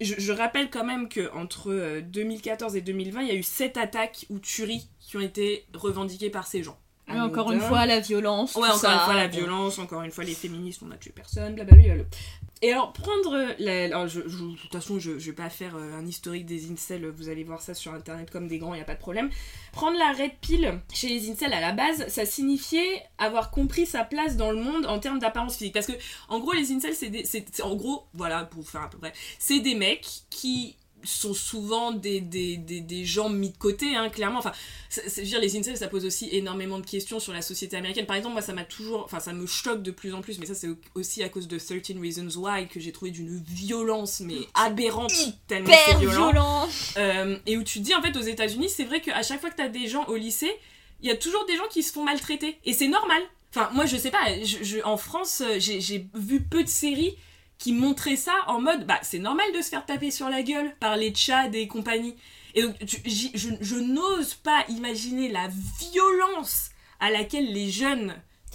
[0.00, 4.24] Je, je, rappelle quand même qu'entre 2014 et 2020, il y a eu 7 attaques
[4.30, 6.78] ou tueries qui ont été revendiquées par ces gens.
[7.08, 8.54] Ah, encore une fois, la violence.
[8.54, 8.92] Ouais, encore ça.
[8.92, 12.04] une fois, la violence, encore une fois, les féministes, on n'a tué personne, blablabla.
[12.60, 13.36] Et alors, prendre.
[13.66, 17.28] Alors, je, de toute façon, je, je vais pas faire un historique des incels, vous
[17.28, 19.30] allez voir ça sur internet comme des grands, il a pas de problème.
[19.72, 24.04] Prendre la red pill chez les incels à la base, ça signifiait avoir compris sa
[24.04, 25.74] place dans le monde en termes d'apparence physique.
[25.74, 25.92] Parce que,
[26.28, 27.24] en gros, les incels, c'est des.
[27.62, 32.20] En gros, voilà, pour faire à peu près, c'est des mecs qui sont souvent des,
[32.20, 34.38] des, des, des, gens mis de côté, hein, clairement.
[34.38, 34.52] Enfin,
[35.18, 38.06] dire, les incels, ça pose aussi énormément de questions sur la société américaine.
[38.06, 39.04] Par exemple, moi, ça m'a toujours.
[39.04, 41.58] Enfin, ça me choque de plus en plus, mais ça, c'est aussi à cause de
[41.58, 45.12] 13 Reasons Why que j'ai trouvé d'une violence, mais aberrante,
[45.46, 46.30] tellement violent.
[46.30, 46.68] violent.
[46.96, 49.50] Euh, et où tu te dis, en fait, aux États-Unis, c'est vrai qu'à chaque fois
[49.50, 50.52] que t'as des gens au lycée,
[51.00, 52.58] il y a toujours des gens qui se font maltraiter.
[52.64, 53.22] Et c'est normal.
[53.50, 57.16] Enfin, moi, je sais pas, je, je, en France, j'ai, j'ai vu peu de séries
[57.58, 60.74] qui montrait ça en mode bah c'est normal de se faire taper sur la gueule
[60.80, 62.14] par les Tchad et compagnie.
[62.54, 62.96] Et donc je,
[63.34, 65.48] je, je n'ose pas imaginer la
[65.80, 68.14] violence à laquelle les jeunes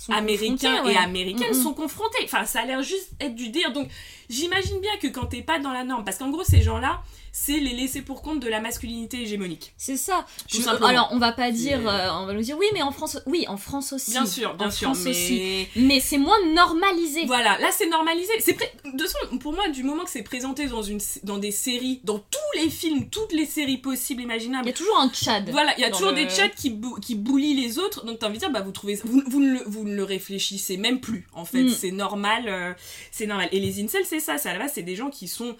[0.09, 0.93] américains ouais.
[0.93, 2.23] et américaines sont confrontés.
[2.23, 3.71] Enfin, ça a l'air juste être du dire.
[3.71, 3.89] Donc,
[4.29, 7.01] j'imagine bien que quand t'es pas dans la norme, parce qu'en gros, ces gens-là,
[7.35, 9.73] c'est les laisser pour compte de la masculinité hégémonique.
[9.75, 10.27] C'est ça.
[10.47, 13.19] Je, alors, on va pas dire, euh, on va nous dire, oui, mais en France,
[13.25, 14.11] oui, en France aussi.
[14.11, 15.09] Bien sûr, bien en sûr, France mais...
[15.09, 15.67] aussi.
[15.75, 17.25] Mais c'est moins normalisé.
[17.25, 18.31] Voilà, là, c'est normalisé.
[18.39, 18.71] C'est pré...
[18.85, 22.19] de toute pour moi, du moment que c'est présenté dans une, dans des séries, dans
[22.19, 24.65] tous les films, toutes les séries possibles, imaginables.
[24.65, 25.49] Il y a toujours un Tchad.
[25.49, 26.17] Voilà, il y a toujours le...
[26.17, 27.15] des Tchads qui, bou qui
[27.55, 28.05] les autres.
[28.05, 30.03] Donc, t'as envie de dire, bah, vous trouvez, vous, vous, ne, le, vous ne le
[30.03, 31.27] réfléchissez même plus.
[31.33, 31.69] En fait, mm.
[31.69, 32.73] c'est normal, euh,
[33.09, 33.49] c'est normal.
[33.51, 34.37] Et les incels, c'est ça.
[34.37, 35.57] Ça, à la base, c'est des gens qui sont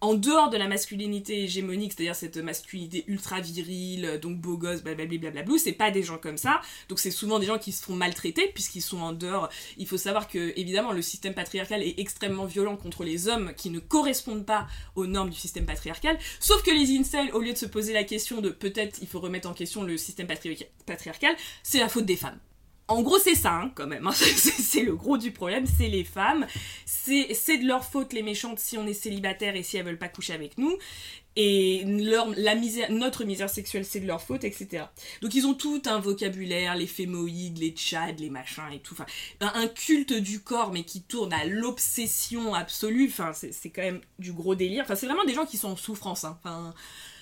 [0.00, 5.32] en dehors de la masculinité hégémonique, c'est-à-dire cette masculinité ultra virile, donc beau gosse, blablabla,
[5.58, 6.60] c'est pas des gens comme ça.
[6.88, 9.48] Donc c'est souvent des gens qui se font maltraiter puisqu'ils sont en dehors.
[9.76, 13.70] Il faut savoir que, évidemment, le système patriarcal est extrêmement violent contre les hommes qui
[13.70, 16.18] ne correspondent pas aux normes du système patriarcal.
[16.40, 19.20] Sauf que les incels, au lieu de se poser la question de peut-être il faut
[19.20, 22.38] remettre en question le système patri patriarcal, c'est la faute des femmes.
[22.88, 24.06] En gros, c'est ça, hein, quand même.
[24.06, 24.12] Hein.
[24.14, 26.46] c'est le gros du problème, c'est les femmes.
[26.86, 30.08] C'est de leur faute, les méchantes, si on est célibataire et si elles veulent pas
[30.08, 30.76] coucher avec nous.
[31.36, 32.26] Et leur,
[32.56, 34.86] misère, notre misère sexuelle, c'est de leur faute, etc.
[35.22, 38.96] Donc ils ont tout un vocabulaire, les fémoïdes, les tchads, les machins et tout.
[39.40, 43.08] Un culte du corps, mais qui tourne à l'obsession absolue.
[43.08, 44.84] Enfin, c'est quand même du gros délire.
[44.88, 46.24] C'est vraiment des gens qui sont en souffrance.
[46.24, 46.74] Hein.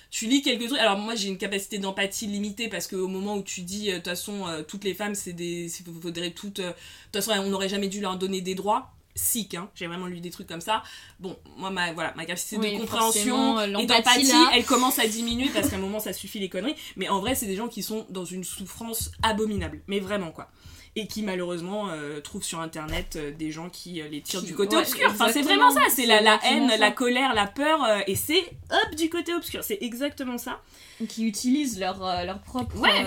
[0.09, 0.79] Tu lis quelques trucs.
[0.79, 4.05] Alors moi j'ai une capacité d'empathie limitée parce qu'au moment où tu dis de toute
[4.05, 5.69] façon euh, toutes les femmes c'est des
[6.01, 6.73] faudrait toutes de
[7.11, 8.91] toute façon on n'aurait jamais dû leur donner des droits.
[9.15, 9.67] Sick hein.
[9.73, 10.83] j'ai vraiment lu des trucs comme ça.
[11.19, 15.49] Bon moi ma voilà ma capacité oui, de compréhension et d'empathie elle commence à diminuer
[15.53, 16.75] parce qu'à un moment ça suffit les conneries.
[16.95, 19.81] Mais en vrai c'est des gens qui sont dans une souffrance abominable.
[19.87, 20.49] Mais vraiment quoi
[20.97, 24.55] et qui malheureusement euh, trouvent sur internet euh, des gens qui euh, les tirent du
[24.55, 25.07] côté ouais, obscur.
[25.11, 26.77] Enfin, c'est vraiment ça, c'est la, la haine, ça.
[26.77, 28.39] la colère, la peur, euh, et c'est
[28.71, 29.63] hop du côté obscur.
[29.63, 30.59] C'est exactement ça.
[31.07, 32.75] Qui utilisent leur, leur propre.
[32.79, 33.05] Ouais.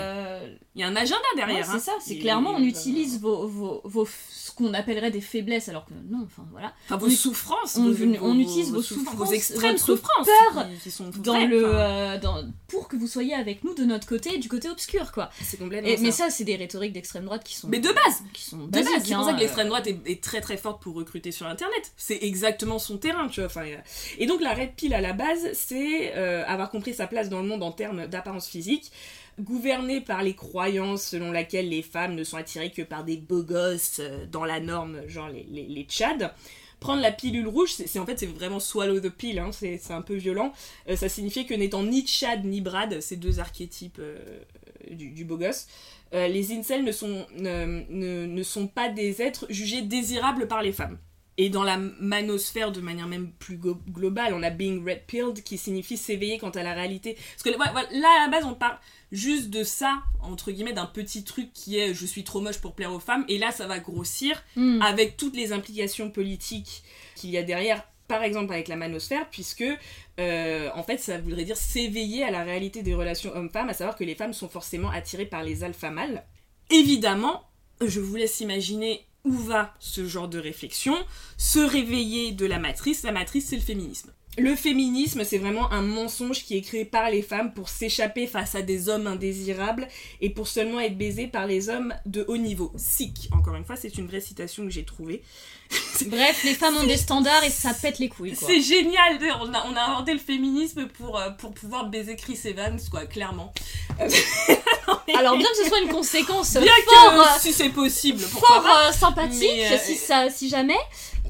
[0.73, 1.67] Il y a un agenda derrière.
[1.67, 5.69] Ouais, c'est ça, c'est clairement, on utilise vos, vos, vos ce qu'on appellerait des faiblesses,
[5.69, 6.73] alors que non, enfin voilà.
[6.85, 7.75] Enfin, vos on, souffrances.
[7.77, 10.27] On, vos, on utilise vos, souffrances, vos extrêmes souffrances.
[10.53, 13.73] peur qui, qui sont dans vraies, le, euh, dans, pour que vous soyez avec nous
[13.73, 15.29] de notre côté, du côté obscur, quoi.
[15.41, 16.03] C'est complètement et, ça.
[16.03, 17.67] Mais ça, c'est des rhétoriques d'extrême droite qui sont.
[17.67, 19.99] Mais de base Qui sont de base, c'est pour ça que hein, l'extrême droite est,
[20.05, 21.91] est, très très forte pour recruter sur internet.
[21.97, 23.47] C'est exactement son terrain, tu vois.
[23.47, 23.63] Enfin,
[24.17, 27.41] et donc la red pill à la base, c'est euh, avoir compris sa place dans
[27.41, 28.91] le monde en termes d'apparence physique
[29.41, 33.43] gouverné par les croyances selon laquelle les femmes ne sont attirées que par des beaux
[33.43, 35.87] gosses euh, dans la norme, genre les, les.
[36.79, 40.01] Prendre la pilule rouge, c'est en fait c'est vraiment swallow the pill, hein, c'est un
[40.01, 40.51] peu violent.
[40.89, 44.17] Euh, ça signifiait que n'étant ni tchad ni brad, ces deux archétypes euh,
[44.89, 45.67] du, beau gosse,
[46.11, 50.73] les incels ne sont, ne, ne, ne sont pas des êtres jugés désirables par les
[50.73, 50.97] femmes.
[51.37, 55.57] Et dans la manosphère, de manière même plus globale, on a being red pilled qui
[55.57, 57.15] signifie s'éveiller quant à la réalité.
[57.15, 58.77] Parce que ouais, là, à la base, on parle
[59.11, 62.75] juste de ça, entre guillemets, d'un petit truc qui est je suis trop moche pour
[62.75, 63.25] plaire aux femmes.
[63.27, 64.81] Et là, ça va grossir Hmm.
[64.81, 66.83] avec toutes les implications politiques
[67.15, 69.63] qu'il y a derrière, par exemple avec la manosphère, puisque
[70.19, 73.95] euh, en fait ça voudrait dire s'éveiller à la réalité des relations hommes-femmes, à savoir
[73.95, 76.25] que les femmes sont forcément attirées par les alpha mâles.
[76.69, 77.43] Évidemment,
[77.85, 80.95] je vous laisse imaginer où va ce genre de réflexion,
[81.37, 83.03] se réveiller de la matrice.
[83.03, 84.11] La matrice, c'est le féminisme.
[84.37, 88.55] Le féminisme, c'est vraiment un mensonge qui est créé par les femmes pour s'échapper face
[88.55, 89.89] à des hommes indésirables
[90.21, 92.71] et pour seulement être baisé par les hommes de haut niveau.
[92.77, 95.21] Sick, encore une fois, c'est une vraie citation que j'ai trouvée.
[96.07, 98.35] Bref, les femmes ont des standards et ça pète les couilles.
[98.35, 102.39] C'est génial, on a, on a inventé le féminisme pour, euh, pour pouvoir baiser Chris
[102.45, 103.53] Evans, quoi, clairement.
[103.99, 104.07] Euh,
[105.17, 108.61] Alors, bien que ce soit une conséquence Bien fort, que euh, si c'est possible, pourquoi
[108.61, 110.77] fort euh, sympathique, Mais, euh, si, ça, si jamais.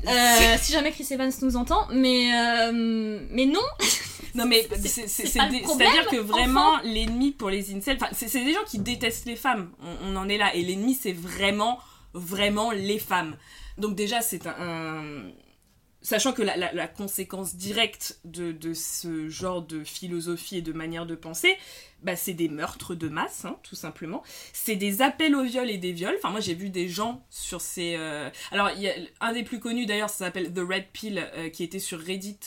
[0.08, 3.60] Euh, si jamais Chris Evans nous entend, mais, euh, mais non,
[4.36, 9.26] Non mais c'est-à-dire que vraiment l'ennemi pour les incels, c'est c'est des gens qui détestent
[9.26, 11.80] les femmes, on, on en est là, et l'ennemi c'est vraiment,
[12.14, 13.36] vraiment les femmes.
[13.78, 14.56] Donc déjà c'est un...
[14.60, 15.24] un-
[16.04, 20.74] Sachant que la, la- la conséquence directe de, de ce genre de philosophie et de
[20.74, 21.56] manière de penser,
[22.04, 24.24] bah, c'est des meurtres de masse, hein, tout simplement.
[24.54, 26.16] C'est des appels au viol et des viols.
[26.18, 27.96] Enfin, moi, j'ai vu des gens sur ces...
[27.98, 28.70] euh, Alors,
[29.20, 32.40] un des plus connus, d'ailleurs, ça s'appelle The Red Pill, euh, qui était sur Reddit.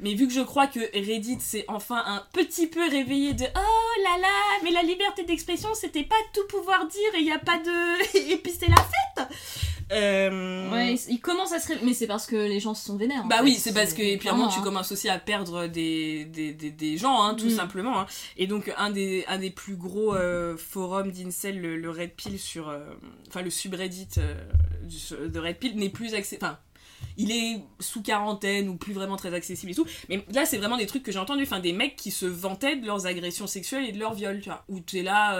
[0.00, 4.02] Mais vu que je crois que Reddit s'est enfin un petit peu réveillé de Oh
[4.02, 7.38] là là, mais la liberté d'expression, c'était pas tout pouvoir dire et il y a
[7.38, 8.16] pas de...
[8.32, 9.28] et puis c'est la fête
[9.92, 12.96] Euh, Ouais, il- commence à se ré- Mais c'est parce que les gens se sont
[12.96, 13.24] vénères.
[13.26, 13.42] bah fait.
[13.44, 14.62] oui, c'est parce que, et puis Vraiment, tu hein.
[14.62, 17.50] commences aussi à perdre des, des, des, des gens, hein, tout Mm.
[17.50, 18.00] simplement.
[18.00, 18.06] hein.
[18.36, 22.38] Et donc, un des, un des plus gros euh, forums d'Incel, le, le Red Pill
[22.38, 22.68] sur.
[22.68, 22.80] euh,
[23.28, 24.34] Enfin, le subreddit euh,
[24.82, 26.44] du- de Red Pill n'est plus accessible.
[26.44, 26.58] Enfin,
[27.16, 29.86] il est sous quarantaine ou plus vraiment très accessible et tout.
[30.08, 31.44] Mais là, c'est vraiment des trucs que j'ai entendus.
[31.44, 34.48] Enfin, des mecs qui se vantaient de leurs agressions sexuelles et de leurs viols, tu
[34.50, 34.64] vois.
[34.68, 35.34] Où t'es là.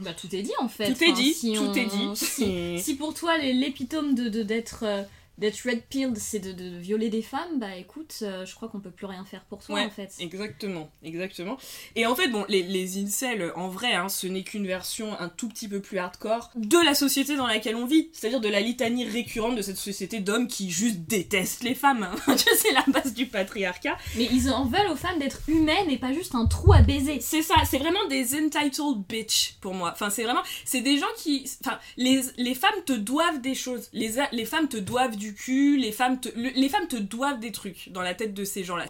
[0.00, 0.92] Bah tout est dit en fait.
[0.94, 2.08] Tout est dit, si tout on- est dit.
[2.14, 5.02] Si, si pour toi l'épitome de de- d'être euh,
[5.38, 8.80] d'être red pilled c'est de, de violer des femmes, bah écoute, euh, je crois qu'on
[8.80, 10.14] peut plus rien faire pour toi Ouais, en fait.
[10.20, 11.56] Exactement, exactement.
[11.96, 15.28] Et en fait, bon, les, les incels, en vrai, hein, ce n'est qu'une version un
[15.28, 18.10] tout petit peu plus hardcore de la société dans laquelle on vit.
[18.12, 22.08] C'est-à-dire de la litanie récurrente de cette société d'hommes qui juste détestent les femmes.
[22.26, 23.96] Vois, c'est la base du patriarcat.
[24.16, 27.20] Mais ils en veulent aux femmes d'être humaines et pas juste un trou à baiser.
[27.20, 29.90] C'est ça, c'est vraiment des entitled bitch pour moi.
[29.92, 33.88] Enfin, c'est vraiment, c'est des gens qui, enfin, les, les femmes te doivent des choses.
[33.92, 37.40] Les, les femmes te doivent du cul, les femmes te, le- les femmes te doivent
[37.40, 38.86] des trucs dans la tête de ces gens-là.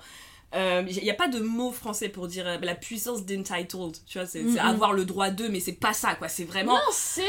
[0.54, 4.26] Il n'y a pas de mot français pour dire euh, la puissance d'entitled, tu vois,
[4.26, 7.24] c'est avoir le droit d'eux, mais c'est pas ça, quoi, c'est vraiment Non, c'est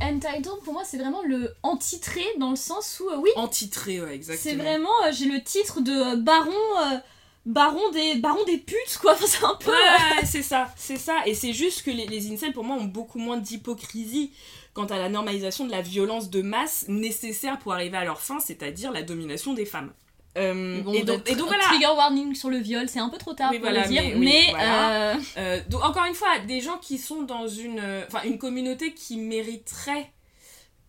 [0.00, 4.14] entitled pour moi c'est vraiment le antitrait dans le sens où euh, oui, antitré, ouais,
[4.14, 4.42] exactement.
[4.56, 6.98] c'est vraiment euh, j'ai le titre de euh, baron euh,
[7.44, 9.12] baron des baron des putes quoi.
[9.14, 9.74] Enfin, c'est un peu euh,
[10.20, 11.22] Ouais, c'est ça, c'est ça.
[11.26, 14.30] Et c'est juste que les, les incels, pour moi, ont beaucoup moins d'hypocrisie
[14.74, 18.40] quant à la normalisation de la violence de masse nécessaire pour arriver à leur fin,
[18.40, 19.92] c'est-à-dire la domination des femmes.
[20.36, 23.18] Euh, Bon, et, donc, et donc voilà, Trigger warning sur le viol, c'est un peu
[23.18, 25.12] trop tard Oui, pour voilà, le dire, mais- mais, oui, voilà.
[25.12, 28.94] euh, Euh, donc encore une fois, des gens qui sont dans une, enfin une communauté
[28.94, 30.10] qui mériterait,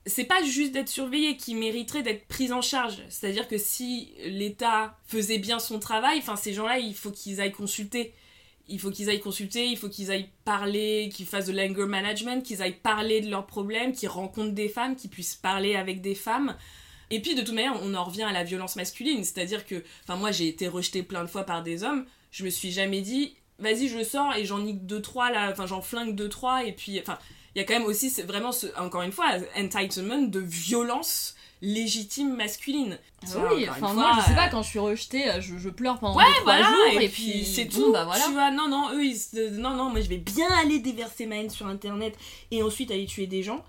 [0.08, 2.98] c'est pas juste d'être surveillé, qui mériterait d'être prise en charge.
[3.10, 7.52] C'est-à-dire que si l'État faisait bien son travail, enfin ces gens-là, il faut qu'ils aillent
[7.52, 8.14] consulter.
[8.68, 12.44] Il faut qu'ils aillent consulter, il faut qu'ils aillent parler, qu'ils fassent de l'anger management,
[12.44, 16.16] qu'ils aillent parler de leurs problèmes, qu'ils rencontrent des femmes, qu'ils puissent parler avec des
[16.16, 16.56] femmes.
[17.12, 20.18] Et puis de toute manière, on en revient à la violence masculine, c'est-à-dire que, enfin
[20.18, 23.36] moi j'ai été rejetée plein de fois par des hommes, je me suis jamais dit,
[23.60, 26.66] vas-y je sors et j'en nique deux trois là, enfin j'en flingue deux trois.
[26.66, 27.20] Et puis, enfin
[27.54, 32.98] il y a quand même aussi vraiment encore une fois entitlement de violence légitime masculine.
[33.24, 35.70] Ah oui, enfin moi je sais euh, pas quand je suis rejetée, euh, je, je
[35.70, 37.92] pleure pendant Ouais, deux, trois jours et, et, puis, c'est tout.
[37.92, 38.24] bah voilà.
[38.26, 39.18] Tu vois, non, non, eux, ils
[39.60, 42.16] non, non, moi je vais bien aller déverser ma haine sur internet
[42.52, 43.64] et ensuite aller tuer des gens.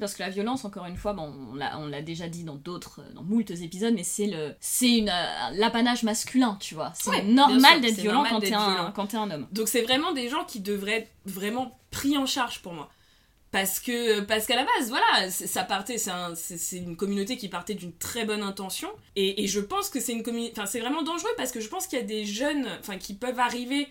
[0.00, 3.22] Parce que la violence, encore une fois, bon, on l'a déjà dit dans d'autres, dans
[3.22, 6.92] moultes épisodes, mais c'est le, c'est une, euh, l'apanage masculin, tu vois.
[6.96, 8.92] C'est Ouais, normal d'être violent quand t'es un, violent.
[8.96, 9.46] quand t'es un homme.
[9.52, 12.88] Donc c'est vraiment des gens qui devraient être vraiment pris en charge pour moi.
[13.52, 17.36] Parce que parce qu'à la base, voilà, ça partait, c'est un- c'est c'est une communauté
[17.36, 18.88] qui partait d'une très bonne intention.
[19.14, 20.22] Et, je pense que c'est une
[20.52, 23.14] enfin c'est vraiment dangereux parce que je pense qu'il y a des jeunes, enfin qui
[23.14, 23.88] peuvent arriver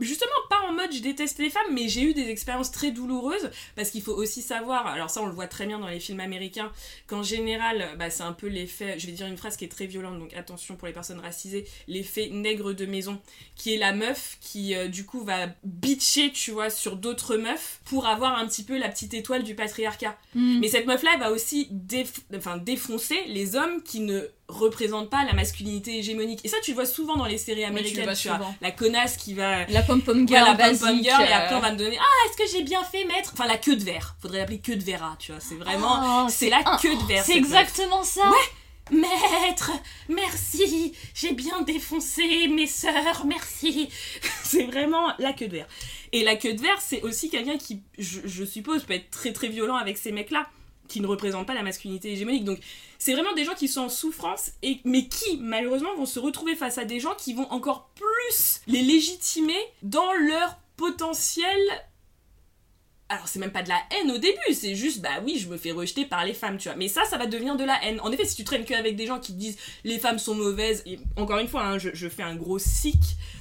[0.00, 3.50] justement pas en mode je déteste les femmes, mais j'ai eu des expériences très douloureuses
[3.76, 6.20] parce qu'il faut aussi savoir, alors ça on le voit très bien dans les films
[6.20, 6.72] américains,
[7.06, 9.86] qu'en général bah, c'est un peu l'effet, je vais dire une phrase qui est très
[9.86, 13.20] violente, donc attention pour les personnes racisées, l'effet nègre de maison,
[13.56, 17.80] qui est la meuf qui euh, du coup va bitcher, tu vois, sur d'autres meufs
[17.84, 20.18] pour avoir un petit peu la petite étoile du patriarcat.
[20.34, 20.60] Mm.
[20.60, 25.24] Mais cette meuf-là elle va aussi déf- enfin, défoncer les hommes qui ne représentent pas
[25.24, 26.40] la masculinité hégémonique.
[26.44, 29.16] Et ça tu le vois souvent dans les séries américaines, vois tu vois, la connasse
[29.16, 30.80] qui va La pom-pom girl, basique.
[30.82, 33.04] pom-pom girl, et après euh, on va me donner Ah, est-ce que j'ai bien fait,
[33.04, 33.30] maître?
[33.32, 34.16] Enfin, la queue de verre.
[34.20, 35.40] Faudrait l'appeler queue de verra, tu vois.
[35.40, 36.24] C'est vraiment.
[36.24, 37.24] oh, c'est la un- queue de verre.
[37.24, 37.44] C'est meuf.
[37.44, 38.30] exactement ça.
[38.90, 39.70] Maître,
[40.10, 43.88] merci, j'ai bien défoncé mes sœurs, merci.
[44.44, 45.68] c'est vraiment la queue de verre.
[46.12, 49.32] Et la queue de verre, c'est aussi quelqu'un qui, je, je suppose, peut être très
[49.32, 50.46] très violent avec ces mecs-là,
[50.88, 52.44] qui ne représentent pas la masculinité hégémonique.
[52.44, 52.58] Donc,
[52.98, 56.54] c'est vraiment des gens qui sont en souffrance, et, mais qui, malheureusement, vont se retrouver
[56.54, 61.58] face à des gens qui vont encore plus les légitimer dans leur potentiel
[63.10, 65.56] alors c'est même pas de la haine au début, c'est juste bah oui je me
[65.58, 66.76] fais rejeter par les femmes tu vois.
[66.76, 68.00] Mais ça ça va devenir de la haine.
[68.00, 70.82] En effet si tu traînes que avec des gens qui disent les femmes sont mauvaises,
[70.86, 73.00] et encore une fois hein, je, je fais un gros sic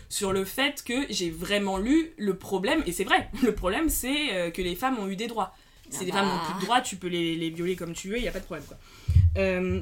[0.10, 4.34] sur le fait que j'ai vraiment lu le problème, et c'est vrai, le problème c'est
[4.34, 5.56] euh, que les femmes ont eu des droits.
[5.92, 6.34] Ah les femmes bah.
[6.34, 8.32] n'ont plus de droits, tu peux les, les violer comme tu veux, il y a
[8.32, 8.78] pas de problème quoi.
[9.38, 9.82] Euh,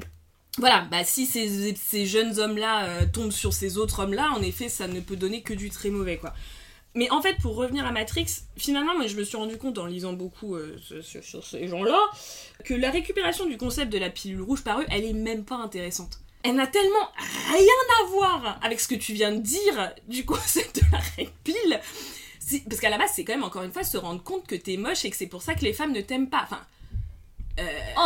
[0.58, 4.68] voilà, bah si ces, ces jeunes hommes-là euh, tombent sur ces autres hommes-là, en effet,
[4.68, 6.34] ça ne peut donner que du très mauvais, quoi.
[6.94, 8.26] Mais en fait, pour revenir à Matrix,
[8.58, 11.98] finalement, moi je me suis rendu compte en lisant beaucoup euh, sur ces gens-là,
[12.64, 15.56] que la récupération du concept de la pilule rouge par eux, elle est même pas
[15.56, 16.18] intéressante.
[16.42, 17.08] Elle n'a tellement
[17.50, 21.30] rien à voir avec ce que tu viens de dire du concept de la red
[21.44, 21.80] pill.
[22.52, 24.54] C'est- Parce qu'à la base, c'est quand même encore une fois se rendre compte que
[24.54, 26.42] t'es moche et que c'est pour ça que les femmes ne t'aiment pas.
[26.44, 26.60] Enfin,
[27.98, 28.00] Oh,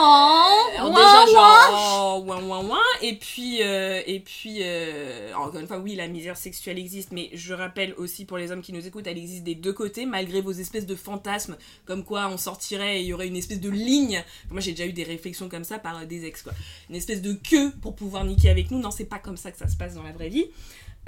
[0.76, 1.26] alors ouin, déjà ouin.
[1.70, 2.80] genre oh, ouin ouin ouin.
[3.00, 7.30] Et puis euh, et puis euh, encore une fois oui la misère sexuelle existe mais
[7.32, 10.40] je rappelle aussi pour les hommes qui nous écoutent elle existe des deux côtés malgré
[10.40, 13.70] vos espèces de fantasmes comme quoi on sortirait et il y aurait une espèce de
[13.70, 14.24] ligne.
[14.50, 16.52] Moi j'ai déjà eu des réflexions comme ça par euh, des ex quoi.
[16.90, 18.80] Une espèce de queue pour pouvoir niquer avec nous.
[18.80, 20.46] Non c'est pas comme ça que ça se passe dans la vraie vie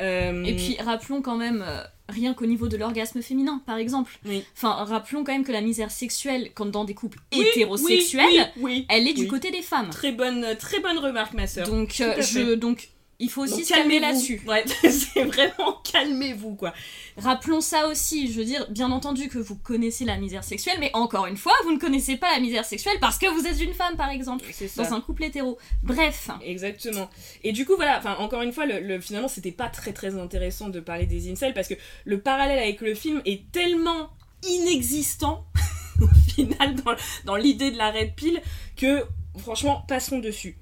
[0.00, 4.18] Euh, Et puis rappelons quand même, euh, rien qu'au niveau de l'orgasme féminin, par exemple.
[4.26, 4.44] Oui.
[4.56, 8.86] Enfin, rappelons quand même que la misère sexuelle, quand dans des couples oui, hétérosexuels, oui,
[8.88, 9.90] elle est du côté des femmes.
[9.90, 12.90] très bonne très bonne remarque ma sœur Donc, euh, je, donc,
[13.20, 14.40] il faut aussi Donc, se calmer là-dessus.
[14.46, 16.72] Ouais, c'est vraiment calmez-vous quoi.
[17.16, 20.90] Rappelons ça aussi, je veux dire, bien entendu que vous connaissez la misère sexuelle, mais
[20.94, 23.72] encore une fois, vous ne connaissez pas la misère sexuelle parce que vous êtes une
[23.74, 24.84] femme, par exemple, ça.
[24.84, 25.58] dans un couple hétéro.
[25.82, 27.10] Bref, Exactement.
[27.42, 30.16] Et du coup, voilà, enfin, encore une fois, le, le- finalement, c'était pas très très
[30.16, 34.10] intéressant de parler des incels parce que le parallèle avec le film est tellement
[34.46, 35.44] inexistant
[36.00, 36.94] au final dans,
[37.24, 38.40] dans l'idée de la red pill
[38.76, 39.04] que
[39.38, 40.56] franchement, passons dessus.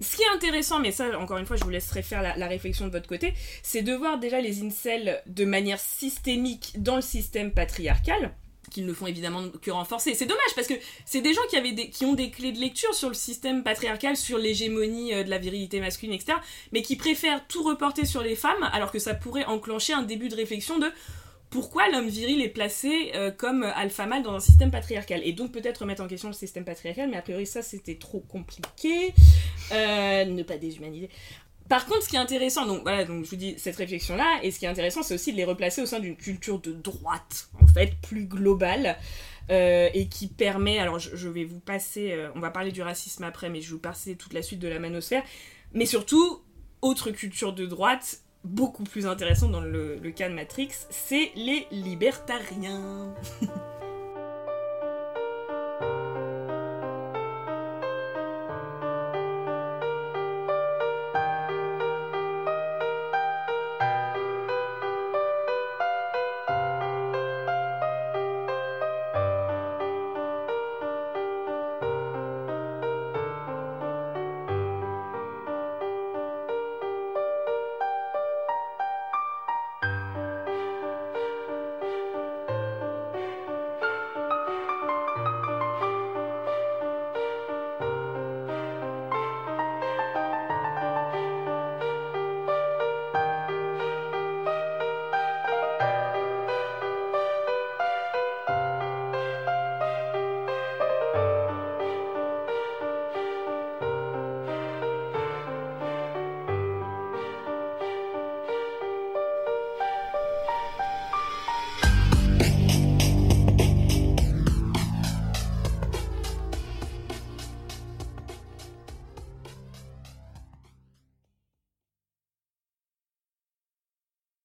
[0.00, 2.86] Ce qui est intéressant, mais ça, encore une fois, je vous laisserai faire la, réflexion
[2.86, 7.52] de votre côté, c'est de voir déjà les incels de manière systémique dans le système
[7.52, 8.32] patriarcal,
[8.70, 10.14] qu'ils ne font évidemment que renforcer.
[10.14, 10.74] C'est dommage parce que
[11.04, 14.16] c'est des gens qui, avaient qui ont des clés de lecture sur le système patriarcal,
[14.16, 16.38] sur l'hégémonie euh, de la virilité masculine, etc.,
[16.72, 20.28] mais qui préfèrent tout reporter sur les femmes, alors que ça pourrait enclencher un début
[20.28, 20.90] de réflexion de
[21.50, 25.20] pourquoi l'homme viril est placé euh, comme alpha mâle dans un système patriarcal?
[25.24, 28.20] Et donc peut-être remettre en question le système patriarcal mais a priori ça c'était trop
[28.20, 29.12] compliqué
[29.72, 31.10] Euh, ne pas déshumaniser.
[31.68, 34.50] Par contre, ce qui est intéressant, donc voilà, donc je vous dis cette réflexion-là, et
[34.50, 37.48] ce qui est intéressant, c'est aussi de les replacer au sein d'une culture de droite,
[37.62, 38.96] en fait, plus globale,
[39.50, 42.82] euh, et qui permet, alors je, je vais vous passer, euh, on va parler du
[42.82, 45.22] racisme après, mais je vais vous passer toute la suite de la manosphère,
[45.72, 46.42] mais surtout,
[46.82, 53.14] autre culture de droite, beaucoup plus intéressante dans le cas de Matrix, c'est les libertariens.